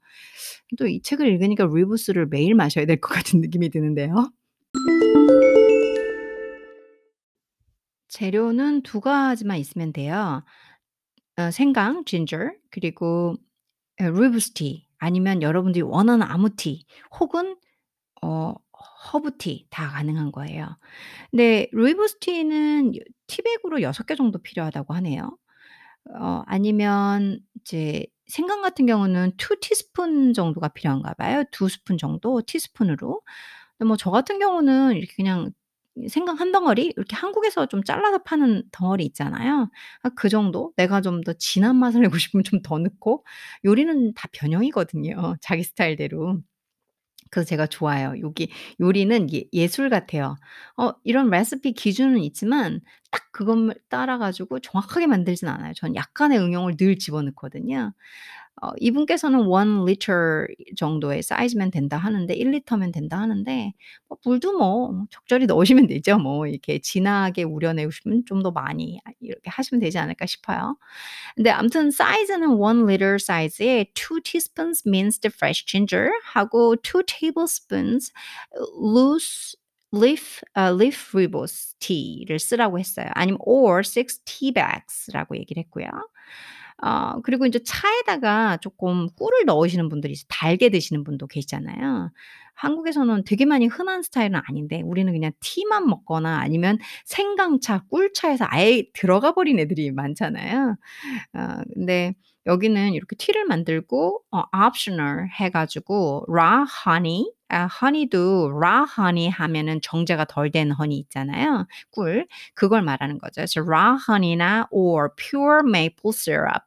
또 0.77 0.85
이 0.87 1.01
책을 1.01 1.27
읽으니까 1.27 1.65
루이보스를 1.65 2.27
매일 2.27 2.55
마셔야 2.55 2.85
될 2.85 2.97
것 2.99 3.09
같은 3.13 3.41
느낌이 3.41 3.69
드는데요. 3.69 4.31
재료는 8.13 8.83
2 8.83 9.01
가지만 9.01 9.57
있으면 9.59 9.93
돼요. 9.93 10.43
어 11.37 11.51
생강 11.51 12.05
ginger 12.05 12.53
그리고 12.71 13.35
예 14.01 14.09
루이보스티 14.09 14.87
아니면 14.99 15.41
여러분들이 15.43 15.83
원하는 15.83 16.25
아무 16.27 16.49
티 16.55 16.85
혹은 17.19 17.57
어 18.23 18.55
허브티 19.13 19.67
다 19.71 19.89
가능한 19.91 20.31
거예요. 20.33 20.77
근데 21.31 21.67
루이보스티는 21.73 22.95
여 22.97 22.99
티백으로 23.27 23.81
6 23.83 24.07
개 24.07 24.15
정도 24.15 24.39
필요하다고 24.41 24.93
하네요. 24.95 25.37
어 26.19 26.43
아니면 26.47 27.39
이제 27.61 28.05
생강 28.27 28.61
같은 28.61 28.85
경우는 28.85 29.33
2 29.37 29.57
티스푼 29.61 30.33
정도가 30.33 30.69
필요한가 30.69 31.13
봐요. 31.15 31.43
2 31.51 31.69
스푼 31.69 31.97
정도 31.97 32.41
티스푼으로. 32.41 33.21
근데 33.77 33.87
뭐 33.87 33.97
저 33.97 34.11
같은 34.11 34.39
경우는 34.39 34.95
이렇게 34.97 35.13
그냥 35.15 35.47
이 35.47 35.51
생강 36.09 36.37
1 36.39 36.51
덩어리 36.51 36.93
이렇게 36.97 37.15
한국에서 37.15 37.67
좀 37.67 37.83
잘라서 37.83 38.19
파는 38.23 38.63
덩어리 38.71 39.05
있잖아요. 39.05 39.69
아그 40.03 40.29
정도? 40.29 40.73
내가 40.77 41.01
좀 41.01 41.21
더 41.23 41.33
진한 41.33 41.75
맛을 41.77 42.01
내고 42.01 42.17
싶으면 42.17 42.43
좀 42.43 42.61
더 42.63 42.79
넣고 42.79 43.25
요리는 43.65 44.13
다 44.15 44.27
변형이거든요, 44.33 45.35
자기 45.41 45.63
스타일대로. 45.63 46.39
그래서 47.31 47.47
제가 47.49 47.67
좋아해요. 47.67 48.13
요기 48.19 48.49
요리는 48.79 49.33
예 49.33 49.43
예술 49.53 49.89
같아요. 49.89 50.35
어 50.77 50.91
이런 51.03 51.29
레시피 51.31 51.73
기준은 51.73 52.19
있지만 52.19 52.79
딱 53.11 53.23
그것만 53.31 53.75
따라 53.89 54.17
가지고 54.19 54.59
정확하게 54.59 55.07
만들진 55.07 55.47
않아요. 55.49 55.73
저는 55.75 55.95
약간의 55.95 56.39
응용을 56.39 56.77
늘 56.77 56.97
집어넣거든요. 56.99 57.93
어 58.63 58.71
이분께서는 58.79 59.39
1 59.47 59.85
리터 59.85 60.47
정도의 60.77 61.23
사이즈면 61.23 61.71
된다 61.71 61.97
하는데 61.97 62.33
1 62.33 62.51
리터면 62.51 62.91
된다 62.93 63.19
하는데 63.19 63.73
뭐 64.09 64.17
물도 64.25 64.57
뭐 64.57 65.05
적절히 65.11 65.45
넣으시면 65.47 65.87
되죠 65.87 66.17
뭐. 66.19 66.47
이렇게 66.47 66.79
진하게 66.79 67.43
우려내고 67.43 67.91
싶으면 67.91 68.23
좀 68.25 68.43
더 68.43 68.51
많이 68.51 68.99
아 69.05 69.11
이렇게 69.21 69.49
하시면 69.49 69.81
되지 69.81 69.97
않을까 69.99 70.25
싶어요. 70.27 70.77
근데 71.35 71.49
아무튼 71.51 71.91
사이즈는 71.91 72.49
1 72.57 72.85
리터 72.87 73.19
사이즈에 73.19 73.87
2 73.95 74.21
teaspoons 74.23 74.83
minced 74.87 75.27
fresh 75.33 75.65
ginger 75.65 76.09
하고 76.33 76.75
2 76.77 77.03
tablespoons 77.07 78.11
loose 78.81 79.55
leaf 79.95 80.41
아 80.55 80.69
leaf 80.71 81.11
rooibos 81.17 81.75
tea를 81.79 82.39
쓰라고 82.39 82.79
했어요. 82.79 83.07
아니면 83.13 83.37
or 83.41 83.81
6 83.83 84.23
tea 84.25 84.51
bags라고 84.53 85.37
얘기를 85.37 85.61
했고요. 85.63 85.87
어 86.81 87.21
그리고 87.21 87.45
인제 87.45 87.59
차에다가 87.65 88.57
쪼끔 88.57 89.07
꿀을 89.15 89.45
넣으시는 89.45 89.89
분들이 89.89 90.13
있어요. 90.13 90.25
달게 90.29 90.69
드시는 90.69 91.03
분도 91.03 91.27
계시잖아요. 91.27 92.11
한국에서는 92.55 93.23
되게 93.25 93.45
많이 93.45 93.67
흔한 93.67 94.03
스타일은 94.03 94.39
아닌데 94.47 94.81
우리는 94.83 95.11
그냥 95.11 95.31
티만 95.39 95.87
먹거나 95.87 96.39
아니면 96.39 96.77
생강차, 97.05 97.83
꿀차에서 97.89 98.45
아예 98.49 98.85
들어가 98.93 99.33
버린 99.33 99.59
애들이 99.59 99.91
많잖아요. 99.91 100.75
어 101.35 101.47
근데 101.75 102.15
여기는 102.47 102.93
이렇게 102.95 103.15
티를 103.17 103.45
만들고 103.45 104.21
어 104.31 104.43
optional 104.67 105.27
해 105.41 105.49
가지고 105.51 106.25
raw 106.29 106.65
honey 106.87 107.25
아 107.53 107.67
honey도 107.81 108.51
raw 108.55 108.85
honey 108.97 109.29
하면은 109.29 109.79
정제가 109.81 110.25
덜 110.25 110.51
된 110.51 110.71
허니 110.71 110.97
있잖아요, 110.99 111.67
꿀. 111.91 112.27
그걸 112.55 112.81
말하는 112.81 113.19
거죠. 113.19 113.35
그래서 113.41 113.61
raw 113.61 113.97
honey나 114.09 114.67
or 114.71 115.09
pure 115.15 115.59
maple 115.65 116.11
syrup 116.13 116.65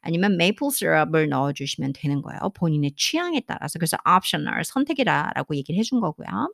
아니면 0.00 0.34
maple 0.34 0.68
syrup을 0.68 1.28
넣어 1.28 1.52
주시면 1.52 1.92
되는 1.94 2.22
거예요, 2.22 2.50
본인의 2.54 2.92
취향에 2.96 3.40
따라서. 3.46 3.78
그래서 3.78 3.96
optional 4.08 4.64
선택이다라고 4.64 5.56
얘기를 5.56 5.78
해준 5.78 6.00
거고요. 6.00 6.52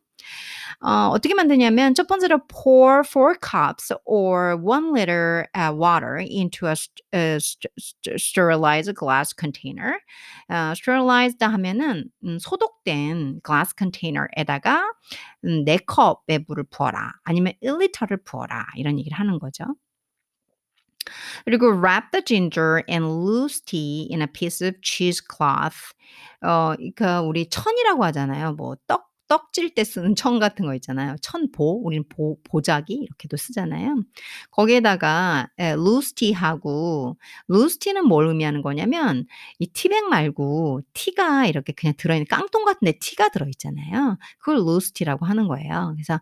어 0.82 1.08
어떻게 1.12 1.34
만드냐면 1.34 1.94
첫 1.94 2.06
번째로 2.06 2.40
pour 2.48 3.02
4 3.04 3.34
cups 3.40 3.92
or 4.04 4.56
1 4.56 4.92
liter 4.94 5.46
uh, 5.56 5.72
water 5.72 6.18
into 6.18 6.66
a 6.66 6.74
a 7.14 7.38
st 7.40 7.66
st 7.78 8.14
sterilized 8.18 8.94
glass 8.94 9.32
container. 9.34 9.98
어 10.50 10.72
sterilized 10.74 11.38
하면은 11.44 12.04
음 12.24 12.38
소독된 12.38 13.40
glass 13.44 13.74
container에다가 13.76 14.82
음 15.44 15.64
"4 15.64 15.78
컵의 15.86 16.44
물을 16.48 16.64
부어라." 16.70 17.12
아니면 17.24 17.54
"1 17.60 17.78
리터를 17.78 18.18
부어라." 18.24 18.66
이런 18.76 18.98
얘기를 18.98 19.18
하는 19.18 19.38
거죠. 19.38 19.64
그리고 21.44 21.68
wrap 21.68 22.10
the 22.12 22.22
ginger 22.24 22.82
and 22.88 23.04
loose 23.06 23.60
tea 23.60 24.08
in 24.10 24.22
a 24.22 24.26
piece 24.26 24.60
of 24.62 24.74
cheesecloth. 24.82 25.92
어 26.42 26.74
그러니까 26.76 27.22
우리 27.22 27.48
천이라고 27.48 28.04
하잖아요. 28.04 28.52
뭐 28.54 28.76
떡 28.86 29.04
떡질 29.28 29.74
때 29.74 29.84
쓰는 29.84 30.14
천 30.16 30.38
같은 30.38 30.66
거 30.66 30.74
있잖아요. 30.74 31.16
천보 31.22 31.82
우리는 31.84 32.04
보 32.08 32.38
보자기 32.44 32.94
이렇게도 32.94 33.36
쓰잖아요. 33.36 34.02
거기에다가 34.50 35.48
예 35.60 35.74
tea하고 36.14 37.16
loose 37.50 37.78
tea는 37.78 38.06
뭘 38.06 38.26
의미하는 38.28 38.62
거냐면 38.62 39.26
이 39.58 39.66
티백 39.66 40.04
말고 40.04 40.82
티가 40.92 41.46
이렇게 41.46 41.72
그냥 41.72 41.94
들어있는 41.96 42.26
깡통 42.28 42.64
같은 42.64 42.86
데 42.86 42.98
티가 42.98 43.30
들어 43.30 43.46
있잖아요. 43.48 44.18
그걸 44.38 44.58
tea라고 44.94 45.26
하는 45.26 45.48
거예요. 45.48 45.94
그래서 45.94 46.20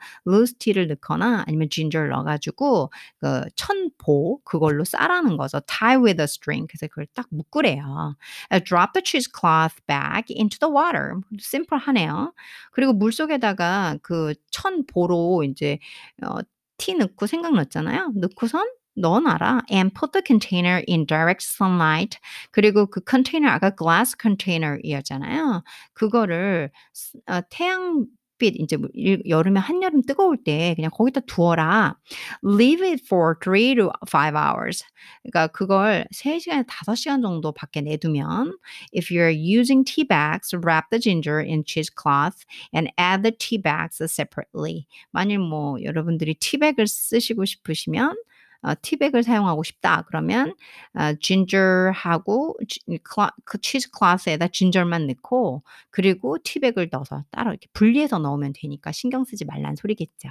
tea를 0.59 0.89
넣거나 0.89 1.45
아니면 1.47 1.69
ginger를 1.71 2.11
넣어 2.11 2.25
가지고 2.25 2.91
그 3.19 3.43
천보 3.57 4.41
그걸로 4.45 4.85
싸라는 4.85 5.37
거죠. 5.37 5.61
tie 5.67 5.97
with 5.97 6.21
a 6.21 6.25
string. 6.25 6.67
그래서 6.71 6.87
그걸 6.89 7.07
딱 7.15 7.27
묶으래요. 7.31 8.17
아 8.51 8.59
drop 8.61 8.93
the 8.95 9.03
cheesecloth 9.05 9.77
back 9.87 10.35
into 10.37 10.59
the 10.59 10.73
water. 10.73 11.21
심플하네요. 11.39 12.33
그리고 12.73 12.92
물속에다가 12.93 13.99
그 14.03 14.35
천 14.51 14.87
보로 14.87 15.43
인제 15.45 15.79
어 16.25 16.41
티 16.79 16.95
넣고 16.95 17.27
생강 17.27 17.55
넣었잖아요. 17.55 18.13
넣고선 18.17 18.67
넣어 18.97 19.21
놔라 19.21 19.63
and 19.71 19.95
put 19.95 20.11
the 20.13 20.23
container 20.27 20.83
in 20.89 21.07
direct 21.07 21.45
sunlight. 21.47 22.19
그리고 22.51 22.87
그 22.87 23.01
컨테이너 23.03 23.49
아까 23.49 23.71
glass 23.77 24.17
container이었잖아요. 24.21 25.63
그거를 25.95 26.71
스 26.93 27.19
어 27.29 27.41
태양 27.51 28.07
빛 28.43 28.57
인제 28.57 28.77
뭐일 28.77 29.23
여름에 29.29 29.61
한여름 29.61 30.03
뜨거울 30.03 30.37
때 30.43 30.75
그냥 30.75 30.91
거기다 30.91 31.21
두어라. 31.21 31.97
Leave 32.45 32.85
it 32.85 33.05
for 33.07 33.37
3 33.41 33.77
to 33.77 33.91
5 34.11 34.35
hours. 34.35 34.85
그러니까 35.23 35.47
그걸 35.47 36.05
3 36.11 36.41
시간에서 36.41 36.67
5 36.67 36.97
시간 36.97 37.23
정도 37.23 37.53
밖에 37.53 37.81
내두면 37.81 38.59
if 38.93 39.15
you're 39.15 39.31
using 39.31 39.85
tea 39.85 40.03
bags, 40.05 40.53
wrap 40.53 40.91
the 40.91 40.99
ginger 40.99 41.41
in 41.41 41.63
cheesecloth 41.65 42.45
and 42.75 42.91
add 42.99 43.23
the 43.23 43.31
tea 43.31 43.63
bags 43.63 44.03
separately. 44.03 44.87
만일 45.13 45.39
뭐 45.39 45.81
여러분들이 45.81 46.35
티백을 46.35 46.89
쓰시고 46.89 47.45
싶으시면 47.45 48.17
어 48.63 48.75
티백을 48.81 49.23
사용하고 49.23 49.63
싶다 49.63 50.03
그러면 50.09 50.55
어 50.95 51.15
ginger하고 51.21 52.57
지 52.69 52.81
클라 53.03 53.31
그 53.45 53.61
치즈클러스에다 53.61 54.49
ginger만 54.49 55.07
넣고 55.09 55.63
그리고 55.91 56.39
티백을 56.43 56.89
넣어서 56.93 57.25
따로 57.31 57.51
이렇게 57.51 57.67
분리해서 57.73 58.19
넣으면 58.19 58.53
되니까 58.55 58.93
신경 58.93 59.25
쓰지 59.25 59.45
말라는 59.45 59.77
소리겠죠. 59.77 60.29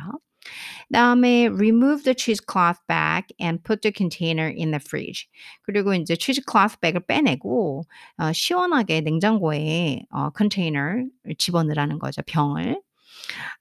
그다음에 0.87 1.47
remove 1.47 2.03
the 2.03 2.15
cheesecloth 2.17 2.79
bag 2.87 3.27
and 3.39 3.63
put 3.63 3.81
the 3.81 3.93
container 3.95 4.47
in 4.47 4.71
the 4.71 4.79
fridge. 4.81 5.27
그리고 5.63 5.93
인제 5.93 6.15
cheesecloth 6.19 6.77
bag을 6.81 7.01
빼내고 7.05 7.83
어 8.17 8.31
시원하게 8.33 9.01
냉장고에 9.01 10.03
어 10.11 10.29
컨테이너를 10.31 11.09
집어넣으라는 11.37 11.99
거죠, 11.99 12.21
병을. 12.25 12.81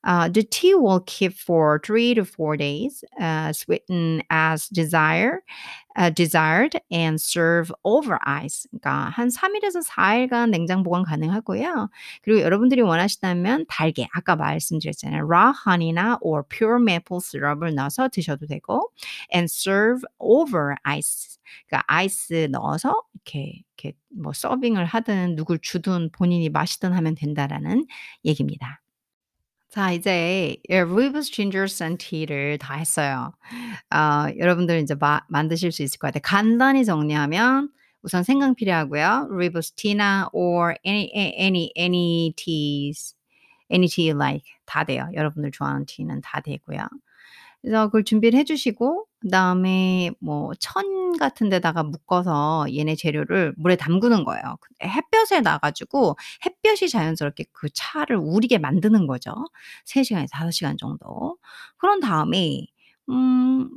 Uh, 0.04 0.28
the 0.28 0.42
tea 0.42 0.74
will 0.74 1.00
keep 1.00 1.34
for 1.34 1.80
3 1.84 2.14
to 2.14 2.24
4 2.24 2.56
days, 2.56 3.04
uh, 3.20 3.52
sweeten 3.52 4.22
as 4.30 4.68
desire, 4.68 5.42
uh, 5.96 6.10
desired, 6.10 6.80
and 6.90 7.20
serve 7.20 7.72
over 7.84 8.18
ice. 8.24 8.66
그러니까 8.72 9.10
한 9.10 9.30
3 9.30 9.54
일에서 9.56 9.82
4 9.82 10.14
일간 10.16 10.50
냉장 10.50 10.82
보관 10.82 11.04
가능하고요. 11.04 11.90
그리고 12.22 12.40
여러분들이 12.40 12.80
원하신다면 12.82 13.66
달게 13.68 14.08
아까 14.14 14.36
말씀드렸잖아요. 14.36 15.24
raw 15.26 15.52
honey나 15.66 16.18
or 16.22 16.42
pure 16.48 16.80
maple 16.80 17.18
syrup을 17.18 17.74
넣어서 17.74 18.08
드셔도 18.08 18.46
되고 18.46 18.90
and 19.34 19.46
serve 19.52 20.02
over 20.18 20.74
ice. 20.84 21.38
그러니까 21.68 21.84
아이스 21.86 22.48
넣어서 22.50 23.02
이렇게 23.14 23.62
이렇게 23.76 23.96
뭐 24.08 24.32
서빙을 24.32 24.84
하든 24.84 25.36
누굴 25.36 25.58
주든 25.60 26.10
본인이 26.12 26.48
마시든 26.48 26.92
하면 26.92 27.14
된다라는 27.14 27.86
얘기입니다. 28.24 28.79
자 29.70 29.92
이제 29.92 30.56
예 30.68 30.80
루이보스 30.83 31.30
진저 31.30 31.66
썬티를 31.68 32.59
다 32.59 32.74
했어요. 32.74 33.33
어 33.94 34.26
여러분들 34.38 34.78
인제 34.80 34.96
마 34.96 35.20
만드실 35.28 35.70
수 35.72 35.83
있을 35.85 35.98
것 35.98 36.09
같아요. 36.09 36.22
간단히 36.24 36.85
정리하면 36.85 37.70
우선 38.02 38.24
생강 38.24 38.56
필요하고요. 38.56 39.28
루이보스 39.30 39.74
티나 39.74 40.28
or 40.33 40.74
any 40.85 41.11
any 41.14 41.72
any 41.76 42.33
teas, 42.37 43.14
any 43.72 43.88
tea 43.88 44.11
you 44.11 44.16
like 44.18 44.44
다 44.66 44.85
돼요. 44.85 45.09
여러분들 45.14 45.52
좋아하는 45.52 45.87
티는 45.87 46.20
다 46.22 46.40
되고요. 46.40 46.80
그래서 47.62 47.86
그걸 47.86 48.04
준비를 48.04 48.38
해 48.38 48.44
주시고 48.44 49.06
그다음에 49.20 50.10
뭐 50.20 50.52
천 50.60 51.16
같은 51.18 51.48
데다가 51.50 51.82
묶어서 51.82 52.66
얘네 52.74 52.94
재료를 52.96 53.52
물에 53.58 53.76
담그는 53.76 54.24
거예요. 54.24 54.42
근데 54.60 54.88
햇볕에 54.92 55.40
놔 55.42 55.58
가지고 55.58 56.16
햇볕이 56.46 56.88
자연스럽게 56.88 57.44
그 57.52 57.68
차를 57.74 58.16
우리게 58.16 58.58
만드는 58.58 59.06
거죠. 59.06 59.34
3 59.84 60.02
시간에서 60.04 60.36
5 60.36 60.50
시간 60.52 60.76
정도. 60.78 61.36
그런 61.78 62.00
다음에 62.00 62.66
음 63.10 63.68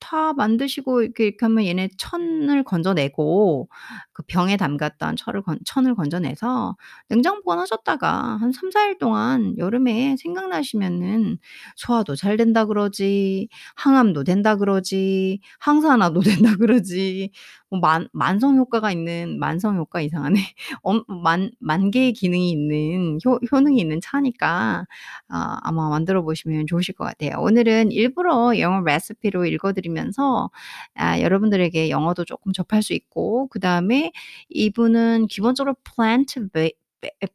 다 0.00 0.32
만드시고 0.34 1.02
이렇게 1.02 1.24
이렇게 1.26 1.46
하면 1.46 1.64
얘네 1.66 1.88
천을 1.98 2.62
건져내고 2.64 3.68
그 4.12 4.22
병에 4.26 4.56
담갔던 4.56 5.16
철을 5.16 5.42
건 5.42 5.58
천을 5.64 5.94
건져내서 5.96 6.76
냉장 7.08 7.36
보관하셨다가 7.42 8.36
한 8.36 8.52
3-4일 8.52 8.98
동안 8.98 9.56
여름에 9.58 10.16
생각나시면은 10.18 11.38
"소화도 11.76 12.14
잘 12.16 12.36
된다." 12.36 12.66
그러지, 12.66 13.48
"항암도 13.76 14.24
된다." 14.24 14.56
그러지, 14.56 15.40
"항산화도 15.60 16.20
된다." 16.52 16.56
그러지. 16.56 17.30
뭐만 17.80 18.08
만성 18.12 18.56
효과가 18.56 18.92
있는 18.92 19.38
만성 19.38 19.76
효과 19.76 20.00
이상하네. 20.00 20.34
엄만만 20.82 21.90
개의 21.92 22.12
기능이 22.12 22.50
있는 22.50 23.18
효 23.26 23.38
효능이 23.52 23.78
있는 23.80 24.00
차니까 24.02 24.86
아 25.28 25.58
아마 25.62 25.88
만들어 25.90 26.22
보시면 26.22 26.66
좋으실 26.66 26.94
것 26.94 27.04
같아요. 27.04 27.40
오늘은 27.40 27.92
일부러 27.92 28.58
영어 28.58 28.80
레시피로 28.82 29.46
읽어 29.46 29.72
드리면서 29.72 30.50
아 30.94 31.20
여러분들에게 31.20 31.90
영어도 31.90 32.24
쪼끔 32.24 32.52
접할 32.52 32.82
수 32.82 32.92
있고 32.94 33.48
그 33.48 33.60
다음에 33.60 34.12
이분은 34.50 35.26
기본적으로 35.28 35.74
플랜트 35.84 36.48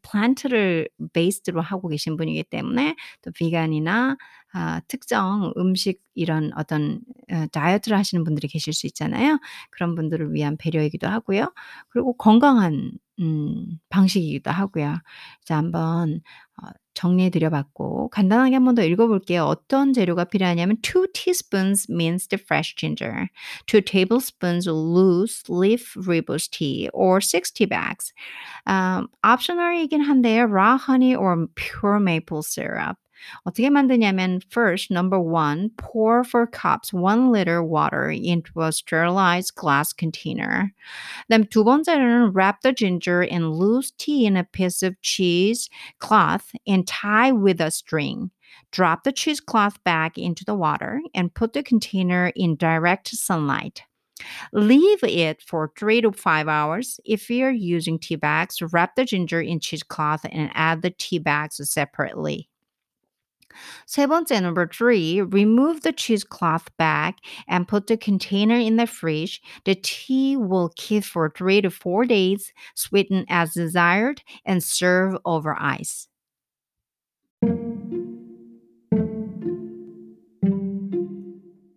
플랜트를 0.02 0.89
베이스로 1.13 1.62
하고 1.62 1.89
계신 1.89 2.17
분이기 2.17 2.43
때문에 2.43 2.95
또 3.21 3.32
비건이나 3.32 4.17
아 4.54 4.82
특정 4.88 5.54
음식 5.58 6.02
이런 6.16 6.52
어떤 6.58 7.02
어 7.32 7.46
다이어트를 7.52 7.98
하시는 7.98 8.24
분들이 8.24 8.48
계실 8.48 8.74
수 8.74 8.88
있잖아요. 8.88 9.40
그런 9.72 9.96
분들을 9.96 10.34
위한 10.34 10.58
배려이기도 10.58 11.08
하고요. 11.08 11.54
그리고 11.90 12.14
건강한 12.18 12.92
음 13.20 13.80
방식이기도 13.90 14.50
하고요. 14.52 14.96
자 15.46 15.58
한번 15.58 16.22
어 16.62 16.68
정리해 16.96 17.30
드려 17.30 17.50
봤고 17.50 18.10
간단하게 18.10 18.56
한 18.56 18.66
번 18.66 18.76
더 18.76 18.84
읽어 18.84 19.08
볼게요. 19.08 19.44
어떤 19.46 19.94
재료가 19.94 20.26
필요하냐면 20.26 20.78
"2 20.82 21.08
teaspoons 21.14 21.88
minced 21.92 22.36
fresh 22.44 22.76
ginger, 22.76 23.28
2 23.68 23.82
tablespoons 23.82 24.68
loose 24.70 25.44
leaf 25.50 25.96
rooibos 25.98 26.50
tea 26.50 26.90
or 26.94 27.20
6 27.22 27.54
tea 27.54 27.68
bags." 27.68 28.14
아 28.66 29.04
optional이긴 29.24 30.02
한데요. 30.02 30.46
raw 30.50 30.78
honey 30.78 31.16
or 31.16 31.48
pure 31.56 31.98
maple 32.02 32.42
syrup. 32.44 32.98
어떻게 33.45 33.71
만드냐면 33.71 34.40
first 34.51 34.90
number 34.90 35.19
1 35.19 35.71
pour 35.77 36.25
for 36.25 36.47
cups 36.47 36.93
1 36.93 37.33
liter 37.33 37.62
water 37.62 38.11
into 38.11 38.61
a 38.61 38.71
sterilized 38.71 39.55
glass 39.55 39.93
container. 39.93 40.73
그다음에 41.29 41.49
두 41.49 41.64
번째로는 41.64 42.33
wrap 42.35 42.61
the 42.62 42.73
ginger 42.73 43.23
and 43.23 43.57
loose 43.57 43.93
tea 43.97 44.27
in 44.27 44.37
a 44.37 44.45
piece 44.45 44.83
of 44.83 44.95
cheese 45.01 45.69
cloth 46.01 46.53
and 46.67 46.87
tie 46.87 47.33
with 47.33 47.61
a 47.61 47.71
string. 47.71 48.31
Drop 48.71 49.05
the 49.05 49.12
cheesecloth 49.12 49.83
back 49.85 50.19
into 50.19 50.45
the 50.45 50.55
water 50.55 51.01
and 51.14 51.33
put 51.35 51.53
the 51.53 51.62
container 51.62 52.33
in 52.37 52.57
direct 52.57 53.09
sunlight. 53.09 53.83
Leave 54.53 55.03
it 55.03 55.43
for 55.43 55.73
3 55.77 56.03
to 56.03 56.12
5 56.12 56.49
hours. 56.49 57.01
If 57.05 57.31
you're 57.31 57.51
using 57.51 57.99
tea 57.99 58.17
bags, 58.17 58.62
wrap 58.73 58.95
the 58.95 59.05
ginger 59.05 59.40
in 59.40 59.61
cheesecloth 59.61 60.25
and 60.31 60.51
add 60.55 60.83
the 60.83 60.90
tea 60.90 61.19
bags 61.19 61.61
separately. 61.69 62.48
세 63.87 64.07
번째 64.07 64.40
number 64.40 64.67
3 64.67 65.23
remove 65.23 65.83
the 65.83 65.93
cheesecloth 65.93 66.69
bag 66.77 67.14
and 67.49 67.69
put 67.69 67.87
the 67.87 67.97
container 67.97 68.57
in 68.57 68.77
the 68.77 68.87
fridge. 68.87 69.40
The 69.64 69.75
tea 69.75 70.37
will 70.37 70.71
keep 70.77 71.05
for 71.05 71.31
3 71.31 71.62
to 71.62 71.71
4 71.71 72.05
days, 72.07 72.53
sweeten 72.75 73.25
as 73.29 73.55
desired 73.55 74.23
and 74.45 74.62
serve 74.62 75.17
over 75.25 75.55
ice. 75.59 76.09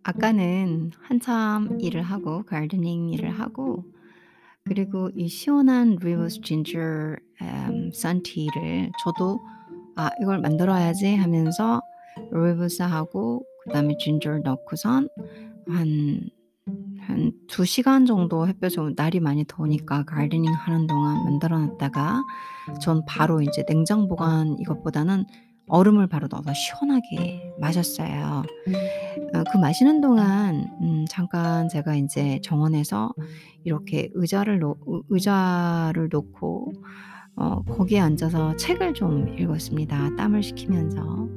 아까는 0.02 0.92
한참 1.02 1.78
일을 1.80 2.00
하고 2.00 2.42
가르데닝 2.42 3.10
일을 3.10 3.38
하고 3.38 3.84
그리고 4.64 5.10
이 5.14 5.28
시원한 5.28 5.96
리버스 6.00 6.40
진저 6.40 7.16
음 7.42 7.90
선티를 7.92 8.90
저도 ' 9.04 9.48
아 9.95 10.09
이걸 10.21 10.39
만들어야지.' 10.39 11.15
하면서 11.15 11.81
리버스하고 12.31 13.43
그 13.63 13.69
다음에 13.71 13.95
진저를 13.99 14.41
넣고선 14.43 15.09
한한2 17.07 17.65
시간 17.65 18.05
정도 18.05 18.47
햇볕에 18.47 18.77
날이 18.95 19.19
많이 19.19 19.45
더우니까 19.47 20.03
가르데닝 20.03 20.51
하는 20.53 20.87
동안 20.87 21.23
만들어 21.23 21.59
놨다가 21.59 22.23
전 22.81 23.03
바로 23.05 23.41
인제 23.41 23.65
냉장 23.65 24.07
보관 24.07 24.57
이것보다는 24.59 25.25
얼음을 25.67 26.07
바로 26.07 26.27
넣어서 26.29 26.53
시원하게 26.53 27.53
마셨어요. 27.59 28.43
어그 29.33 29.57
마시는 29.57 30.01
동안 30.01 30.69
음 30.81 31.05
잠깐 31.09 31.69
제가 31.69 31.95
인제 31.95 32.39
정원에서 32.43 33.13
이렇게 33.63 34.09
의자를 34.13 34.59
놓의 34.59 34.75
의자를 35.09 36.09
놓고 36.11 36.73
어 37.35 37.63
거기에 37.63 37.99
앉아서 37.99 38.55
책을 38.57 38.93
좀 38.93 39.37
읽었습니다, 39.37 40.15
땀을 40.15 40.43
식히면서. 40.43 41.29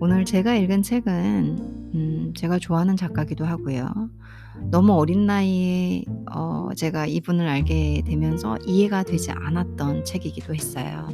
오늘 0.00 0.24
제가 0.24 0.56
읽은 0.56 0.82
책은 0.82 1.58
음 1.94 2.32
제가 2.36 2.58
좋아하는 2.58 2.96
작가기도 2.96 3.44
하고요. 3.44 3.88
너무 4.70 4.92
어린 4.94 5.26
나이에 5.26 6.04
어 6.32 6.68
제가 6.76 7.06
이분을 7.06 7.48
알게 7.48 8.02
되면서 8.06 8.58
이해가 8.66 9.04
되지 9.04 9.30
않았던 9.32 10.04
책이기도 10.04 10.54
했어요. 10.54 11.08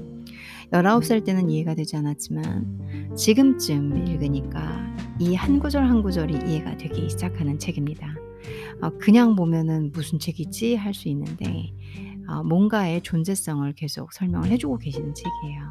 19살 0.73 1.25
때는 1.25 1.51
이해가 1.51 1.75
되지 1.75 1.96
않았지만 1.96 3.14
지금쯤 3.16 4.07
읽으니까 4.07 4.94
이 5.20 5.35
한 5.35 5.59
구절 5.61 5.85
한 5.88 6.03
구절이 6.03 6.35
이해가 6.49 6.77
되기 6.79 7.09
시작하는 7.11 7.59
책입니다. 7.59 8.09
어 8.83 8.90
그냥 8.99 9.37
보면은 9.37 9.92
'무슨 9.92 10.18
책이지?' 10.18 10.77
할 10.77 10.94
수 10.94 11.09
있는데 11.09 11.44
어 11.46 12.10
뭔가의 12.45 13.03
존재성을 13.03 13.73
계속 13.75 14.12
설명을 14.12 14.49
해 14.51 14.57
주고 14.57 14.79
계시는 14.79 15.14
책이에요. 15.14 15.71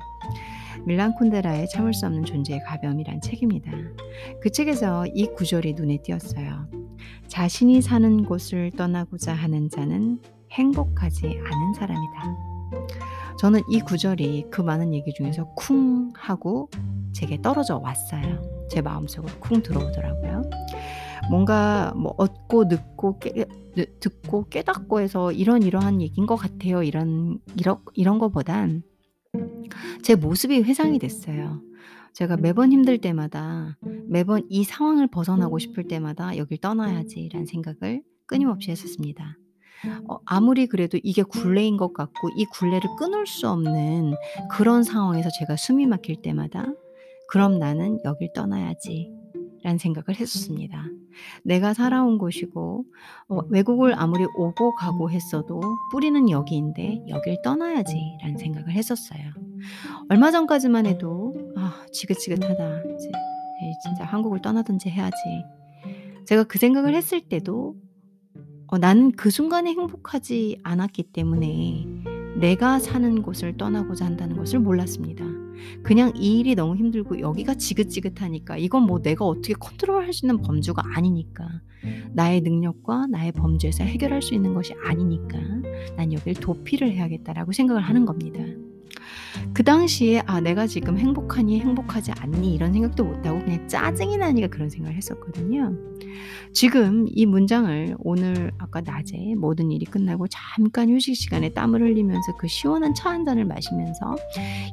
밀란 0.86 1.15
쿤데라의 1.15 1.67
참을 1.69 1.93
수 1.93 2.06
없는 2.06 2.26
존재의 2.26 2.62
가벼움이란 2.63 3.22
책입니다. 3.22 3.72
그 4.41 4.52
책에서 4.52 5.06
이 5.08 5.28
구절이 5.36 5.74
눈에 5.74 5.98
띄었어요. 6.04 6.69
자신이 7.28 7.82
사는 7.82 8.24
곳을 8.26 8.72
떠나고자 8.72 9.34
하는 9.34 9.69
자는 9.69 10.19
행복하지 10.52 11.26
않은 11.26 11.74
사람이다. 11.74 12.38
저는 13.39 13.62
이 13.69 13.80
구절이 13.80 14.48
그 14.52 14.62
많은 14.62 14.93
얘기 14.93 15.13
중에서 15.13 15.45
쿵 15.56 16.12
하고 16.15 16.69
제게 17.13 17.41
떨어져 17.41 17.78
왔어요. 17.78 18.59
제 18.69 18.82
마음속으로 18.82 19.34
쿵 19.39 19.62
들어오더라고요. 19.62 20.43
뭔가 21.29 21.93
뭐 21.95 22.13
얻고 22.17 22.65
늦고 22.65 23.19
깨, 23.19 23.45
듣고 23.99 24.47
깨닫고 24.49 24.99
해서 24.99 25.32
이런 25.32 25.63
이러한 25.63 26.01
얘기인 26.01 26.25
것 26.27 26.36
같아요. 26.36 26.84
이런 26.84 27.39
이런 27.55 27.77
이런 27.93 28.19
거보단 28.19 28.84
제 30.01 30.15
모습이 30.15 30.62
회상이 30.63 30.99
됐어요. 30.99 31.62
제가 32.13 32.38
매번 32.38 32.71
힘들 32.71 32.97
때마다 32.97 33.77
매번 34.08 34.43
이 34.49 34.63
상황을 34.63 35.08
벗어나고 35.08 35.60
싶을 35.60 35.88
때마다 35.88 36.36
'여길 36.36 36.58
떠나야지.'라는 36.60 37.45
생각을 37.45 38.01
끊임없이 38.25 38.71
했었습니다. 38.71 39.38
어 40.10 40.17
아무리 40.25 40.67
그래도 40.67 40.99
이게 41.03 41.23
굴레인 41.23 41.77
것 41.77 41.93
같고 41.93 42.29
이 42.36 42.45
굴레를 42.45 42.89
끊을 42.97 43.25
수 43.27 43.47
없는 43.47 44.15
그런 44.51 44.84
상황에서 44.84 45.29
제가 45.39 45.55
숨이 45.55 45.86
막힐 45.86 46.21
때마다' 46.21 46.65
그럼 47.30 47.60
나는 47.60 48.00
여길 48.04 48.34
떠나야지.' 48.34 49.12
라는 49.62 49.78
생각을 49.78 50.18
했었습니다. 50.20 50.86
내가 51.44 51.74
살아온 51.74 52.18
곳이고 52.18 52.86
어 53.28 53.39
외국을 53.50 53.94
아무리 54.00 54.26
오고 54.38 54.76
가고 54.76 55.12
했어도 55.12 55.60
뿌리는 55.92 56.30
여기인데 56.30 57.04
'여길 57.08 57.42
떠나야지.'라는 57.44 58.38
생각을 58.38 58.72
했었어요. 58.72 59.20
얼마 60.10 60.32
전까지만 60.32 60.86
해도 60.86 61.36
'아 61.58 61.86
지긋지긋하다. 61.92 62.84
에이 63.62 63.74
진짜 63.84 64.06
한국을 64.06 64.42
떠나든지 64.42 64.89
해야지.' 64.89 65.15
제가 66.26 66.44
그 66.44 66.58
생각을 66.58 66.96
했을 66.96 67.22
때도 67.22 67.76
어 68.68 68.78
나는 68.78 69.12
그 69.12 69.30
순간에 69.30 69.72
행복하지 69.72 70.60
않았기 70.63 71.04
때문에 71.12 71.86
내가 72.39 72.80
사는 72.80 73.24
곳을 73.24 73.58
떠나고자 73.58 74.06
한다는 74.06 74.38
것을 74.38 74.60
몰랐습니다. 74.60 75.26
그냥 75.84 76.12
이 76.15 76.39
일이 76.39 76.56
너무 76.56 76.76
힘들고 76.76 77.19
여기가 77.19 77.56
지긋지긋하니까 77.56 78.58
이건 78.58 78.84
뭐 78.84 79.02
내가 79.02 79.26
어떻게 79.26 79.54
컨트롤할 79.54 80.13
수 80.13 80.26
있는 80.26 80.41
범주가 80.41 80.82
아니니까 80.95 81.48
나의 82.12 82.41
능력과 82.41 83.08
나의 83.08 83.32
범주에서 83.32 83.84
해결할 83.84 84.22
수 84.22 84.34
있는 84.34 84.54
것이 84.54 84.74
아니니까 84.84 85.39
난 85.95 86.13
여길 86.13 86.36
도피를 86.36 86.91
해야겠다라고 86.91 87.52
생각을 87.52 87.82
하는 87.82 88.06
겁니다. 88.06 88.39
그 89.60 89.63
당시에 89.65 90.22
'아 90.26 90.39
내가 90.39 90.67
지금 90.67 90.98
행복하니 90.98 91.60
행복하지 91.60 92.13
않니?' 92.17 92.54
이런 92.54 92.72
생각도 92.72 93.04
못 93.04 93.26
하고 93.26 93.39
그냥 93.39 93.67
짜증이 93.67 94.15
나니까 94.15 94.48
그런 94.48 94.69
생각을 94.69 94.95
했었거든요. 94.95 95.76
지금 96.54 97.08
이 97.10 97.26
문장을 97.26 97.98
오늘 98.00 98.54
아까 98.58 98.80
낮에 98.80 99.36
모든 99.36 99.69
일이 99.69 99.86
끝나고 99.86 100.28
잠깐 100.30 100.89
휴식 100.89 101.13
시간에 101.13 101.50
땀을 101.50 101.82
흘리면서 101.82 102.38
그 102.38 102.48
시원한 102.48 102.93
차 102.93 103.10
한 103.10 103.26
잔을 103.26 103.43
마시면서 103.43 104.15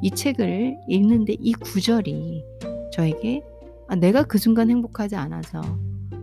이 0.02 0.10
책을 0.12 0.76
읽는데 0.86 1.34
이 1.40 1.52
구절이 1.54 2.44
저에게 2.92 3.42
'아 3.88 3.96
내가 3.96 4.22
그 4.22 4.38
순간 4.38 4.70
행복하지 4.70 5.16
않아서 5.16 5.62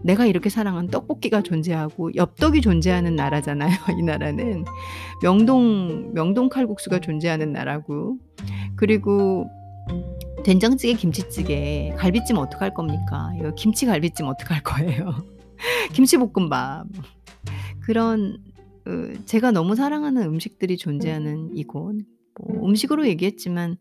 내가 0.03 0.25
이렇게 0.25 0.49
사랑하는 0.49 0.89
떡볶이가 0.89 1.41
존재하고 1.41 2.13
엽떡이 2.15 2.61
존재하는 2.61 3.15
나라잖아요. 3.15 3.71
이 3.97 4.03
나라는 4.03 4.65
명동 5.21 6.13
명동 6.13 6.49
칼국수가 6.49 6.99
존재하는 6.99 7.51
나라고 7.51 8.17
그리고 8.75 9.49
된장찌개, 10.43 10.93
김치찌개, 10.93 11.93
갈비찜 11.97 12.37
어떡할 12.37 12.73
겁니까? 12.73 13.31
이거 13.39 13.53
김치 13.55 13.85
갈비찜 13.85 14.25
어떡할 14.27 14.63
거예요? 14.63 15.23
김치볶음밥. 15.93 16.85
그런 17.81 18.37
어, 18.85 19.13
제가 19.25 19.51
너무 19.51 19.75
사랑하는 19.75 20.23
음식들이 20.23 20.77
존재하는 20.77 21.55
이곳. 21.55 21.95
뭐 22.39 22.67
음식으로 22.67 23.07
얘기했지만 23.07 23.77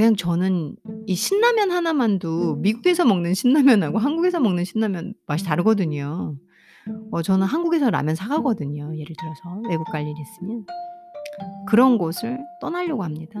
그냥 0.00 0.16
저는 0.16 0.76
이 1.06 1.14
신라면 1.14 1.72
하나만도 1.72 2.56
미국에서 2.56 3.04
먹는 3.04 3.34
신라면하고 3.34 3.98
한국에서 3.98 4.40
먹는 4.40 4.64
신라면 4.64 5.12
맛이 5.26 5.44
다르거든요. 5.44 6.36
어 7.10 7.20
저는 7.20 7.46
한국에서 7.46 7.90
라면 7.90 8.14
사 8.14 8.26
가거든요, 8.26 8.96
예를 8.96 9.14
들어서 9.20 9.60
외국 9.68 9.84
갈 9.92 10.00
일이 10.00 10.14
있으면. 10.18 10.64
그런 11.68 11.98
곳을 11.98 12.38
떠나려고 12.62 13.04
합니다. 13.04 13.38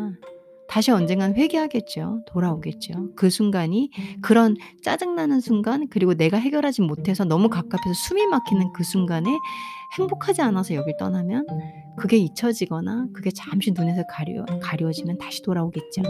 다시 0.70 0.92
언젠간 0.92 1.34
회개하겠죠. 1.34 2.22
돌아오겠죠. 2.26 3.16
그 3.16 3.28
순간이 3.28 3.90
그런 4.22 4.56
짜증나는 4.84 5.40
순간 5.40 5.88
그리고 5.88 6.14
내가 6.14 6.36
해결하지 6.38 6.82
못해서 6.82 7.24
너무 7.24 7.48
갑갑해서 7.48 7.92
숨이 7.92 8.26
막히는 8.28 8.72
그 8.72 8.84
순간에 8.84 9.36
행복하지 9.98 10.42
않아서 10.42 10.74
여길 10.74 10.96
떠나면 10.96 11.44
그게 11.98 12.18
잊혀지거나 12.18 13.08
그게 13.12 13.32
잠시 13.32 13.72
눈에서 13.72 14.04
가려 14.08 14.44
가려지면 14.62 15.18
다시 15.18 15.42
돌아오겠죠. 15.42 16.02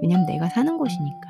왜냐면 0.00 0.24
내가 0.24 0.48
사는 0.48 0.78
곳이니까. 0.78 1.28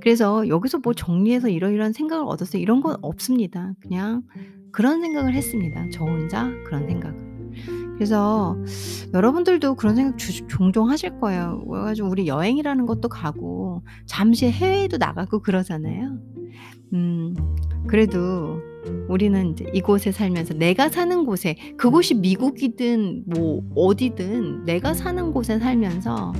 그래서 0.00 0.46
여기서 0.46 0.80
뭐 0.84 0.92
정리해서 0.92 1.48
이러이러한 1.48 1.94
생각을 1.94 2.26
얻었어요. 2.26 2.60
이런 2.60 2.82
건 2.82 2.96
없습니다. 3.00 3.72
그냥 3.80 4.22
그런 4.72 5.00
생각을 5.00 5.32
했습니다. 5.34 5.86
저 5.90 6.04
혼자 6.04 6.44
그런 6.66 6.86
생각을. 6.86 7.27
그래서 7.98 8.56
여러분들도 9.12 9.74
그런 9.74 9.96
생각 9.96 10.18
주, 10.18 10.46
종종 10.46 10.88
하실 10.88 11.18
거예요. 11.18 11.64
그래가지고 11.68 12.08
우리 12.08 12.28
여행이라는 12.28 12.86
것도 12.86 13.08
가고 13.08 13.82
잠시 14.06 14.48
해외에도 14.48 14.98
나가고 14.98 15.40
그러잖아요. 15.40 16.16
음, 16.92 17.34
그래도 17.88 18.60
우리는 19.08 19.50
이제 19.50 19.66
이곳에 19.74 20.12
살면서 20.12 20.54
내가 20.54 20.88
사는 20.88 21.24
곳에 21.24 21.56
그곳이 21.76 22.14
미국이든 22.14 23.24
뭐 23.26 23.62
어디든 23.74 24.64
내가 24.64 24.94
사는 24.94 25.32
곳에 25.32 25.58
살면서 25.58 26.32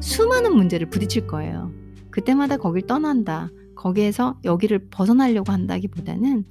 수많은 0.00 0.54
문제를 0.54 0.90
부딪힐 0.90 1.26
거예요. 1.26 1.72
그때마다 2.10 2.58
거길 2.58 2.86
떠난다. 2.86 3.48
거기에서 3.74 4.38
여기를 4.44 4.88
벗어나려고 4.90 5.52
한다기보다는 5.52 6.44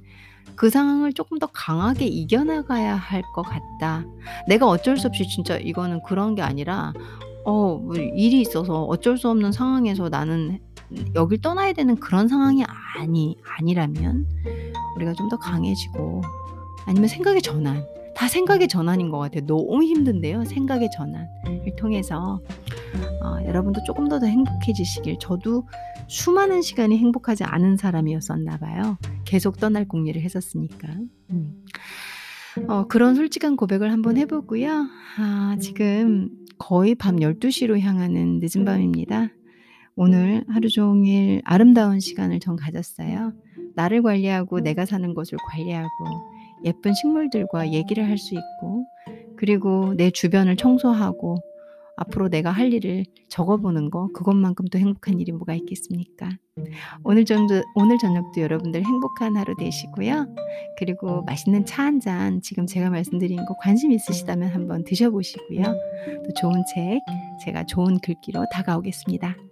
그 0.58 0.70
상황을 0.70 1.12
조금 1.12 1.38
더 1.38 1.46
강하게 1.46 2.06
이겨나가야 2.06 2.96
할 2.96 3.22
것 3.34 3.42
같다. 3.42 4.04
내가 4.48 4.66
어쩔 4.66 4.96
수 4.96 5.06
없이 5.06 5.26
진짜 5.28 5.56
이거는 5.56 6.02
그런 6.02 6.34
게 6.34 6.42
아니라 6.42 6.92
어, 7.44 7.76
뭐 7.78 7.94
일이 7.96 8.40
있어서 8.40 8.84
어쩔 8.84 9.16
수 9.16 9.28
없는 9.30 9.52
상황에서 9.52 10.08
나는 10.08 10.58
여길 11.14 11.40
떠나야 11.42 11.74
되는 11.74 11.94
그런 11.96 12.26
상황이 12.28 12.64
아니 12.96 13.36
아니라면 13.58 14.26
우리가 14.96 15.12
좀 15.14 15.28
더 15.28 15.38
강해지고 15.38 16.22
아니면 16.86 17.08
생각의 17.08 17.42
전환. 17.42 17.84
다 18.16 18.26
생각의 18.26 18.66
전환인 18.66 19.10
것 19.10 19.18
같아요. 19.18 19.46
너무 19.46 19.84
힘든데요. 19.84 20.44
생각의 20.44 20.88
전환을 20.96 21.76
통해서 21.78 22.40
어, 23.22 23.44
여러분도 23.46 23.82
조금 23.84 24.08
더 24.08 24.18
더 24.18 24.26
행복해지시길. 24.26 25.18
저도 25.20 25.68
수많은 26.08 26.62
시간이 26.62 26.98
행복하지 26.98 27.44
않은 27.44 27.76
사람이었었나 27.76 28.58
봐요. 28.58 28.98
계속 29.24 29.58
떠날 29.58 29.86
공리를 29.86 30.20
했었으니까. 30.20 30.88
음. 31.30 31.64
어, 32.66 32.86
그런 32.88 33.14
솔직한 33.14 33.56
고백을 33.56 33.92
한번 33.92 34.16
해보고요. 34.16 34.86
아, 35.18 35.56
지금 35.60 36.30
거의 36.58 36.94
밤 36.94 37.16
12시로 37.16 37.78
향하는 37.78 38.40
늦은 38.42 38.64
밤입니다. 38.64 39.28
오늘 39.94 40.44
하루 40.48 40.68
종일 40.68 41.42
아름다운 41.44 42.00
시간을 42.00 42.40
전 42.40 42.56
가졌어요. 42.56 43.32
나를 43.74 44.02
관리하고 44.02 44.60
내가 44.60 44.86
사는 44.86 45.14
곳을 45.14 45.38
관리하고 45.48 45.88
예쁜 46.64 46.94
식물들과 46.94 47.72
얘기를 47.72 48.04
할 48.08 48.18
수 48.18 48.34
있고 48.34 48.86
그리고 49.36 49.94
내 49.96 50.10
주변을 50.10 50.56
청소하고 50.56 51.36
앞으로 52.00 52.28
내가 52.28 52.50
할 52.50 52.72
일을 52.72 53.04
적어보는 53.28 53.90
거 53.90 54.08
그것만큼 54.12 54.66
더 54.68 54.78
행복한 54.78 55.18
일이 55.20 55.32
뭐가 55.32 55.54
있겠습니까? 55.54 56.28
오늘 57.04 57.24
정도 57.24 57.62
오늘 57.74 57.98
저녁도 57.98 58.40
여러분들 58.40 58.84
행복한 58.84 59.36
하루 59.36 59.54
되시고요. 59.56 60.26
그리고 60.78 61.22
맛있는 61.22 61.64
차 61.66 61.82
한 61.84 62.00
잔 62.00 62.40
지금 62.42 62.66
제가 62.66 62.90
말씀드린 62.90 63.44
거 63.46 63.54
관심 63.60 63.92
있으시다면 63.92 64.48
한번 64.50 64.84
드셔보시고요. 64.84 65.62
또 65.64 66.32
좋은 66.40 66.62
책 66.74 67.00
제가 67.44 67.64
좋은 67.64 67.98
글귀로 68.00 68.44
다가오겠습니다. 68.52 69.47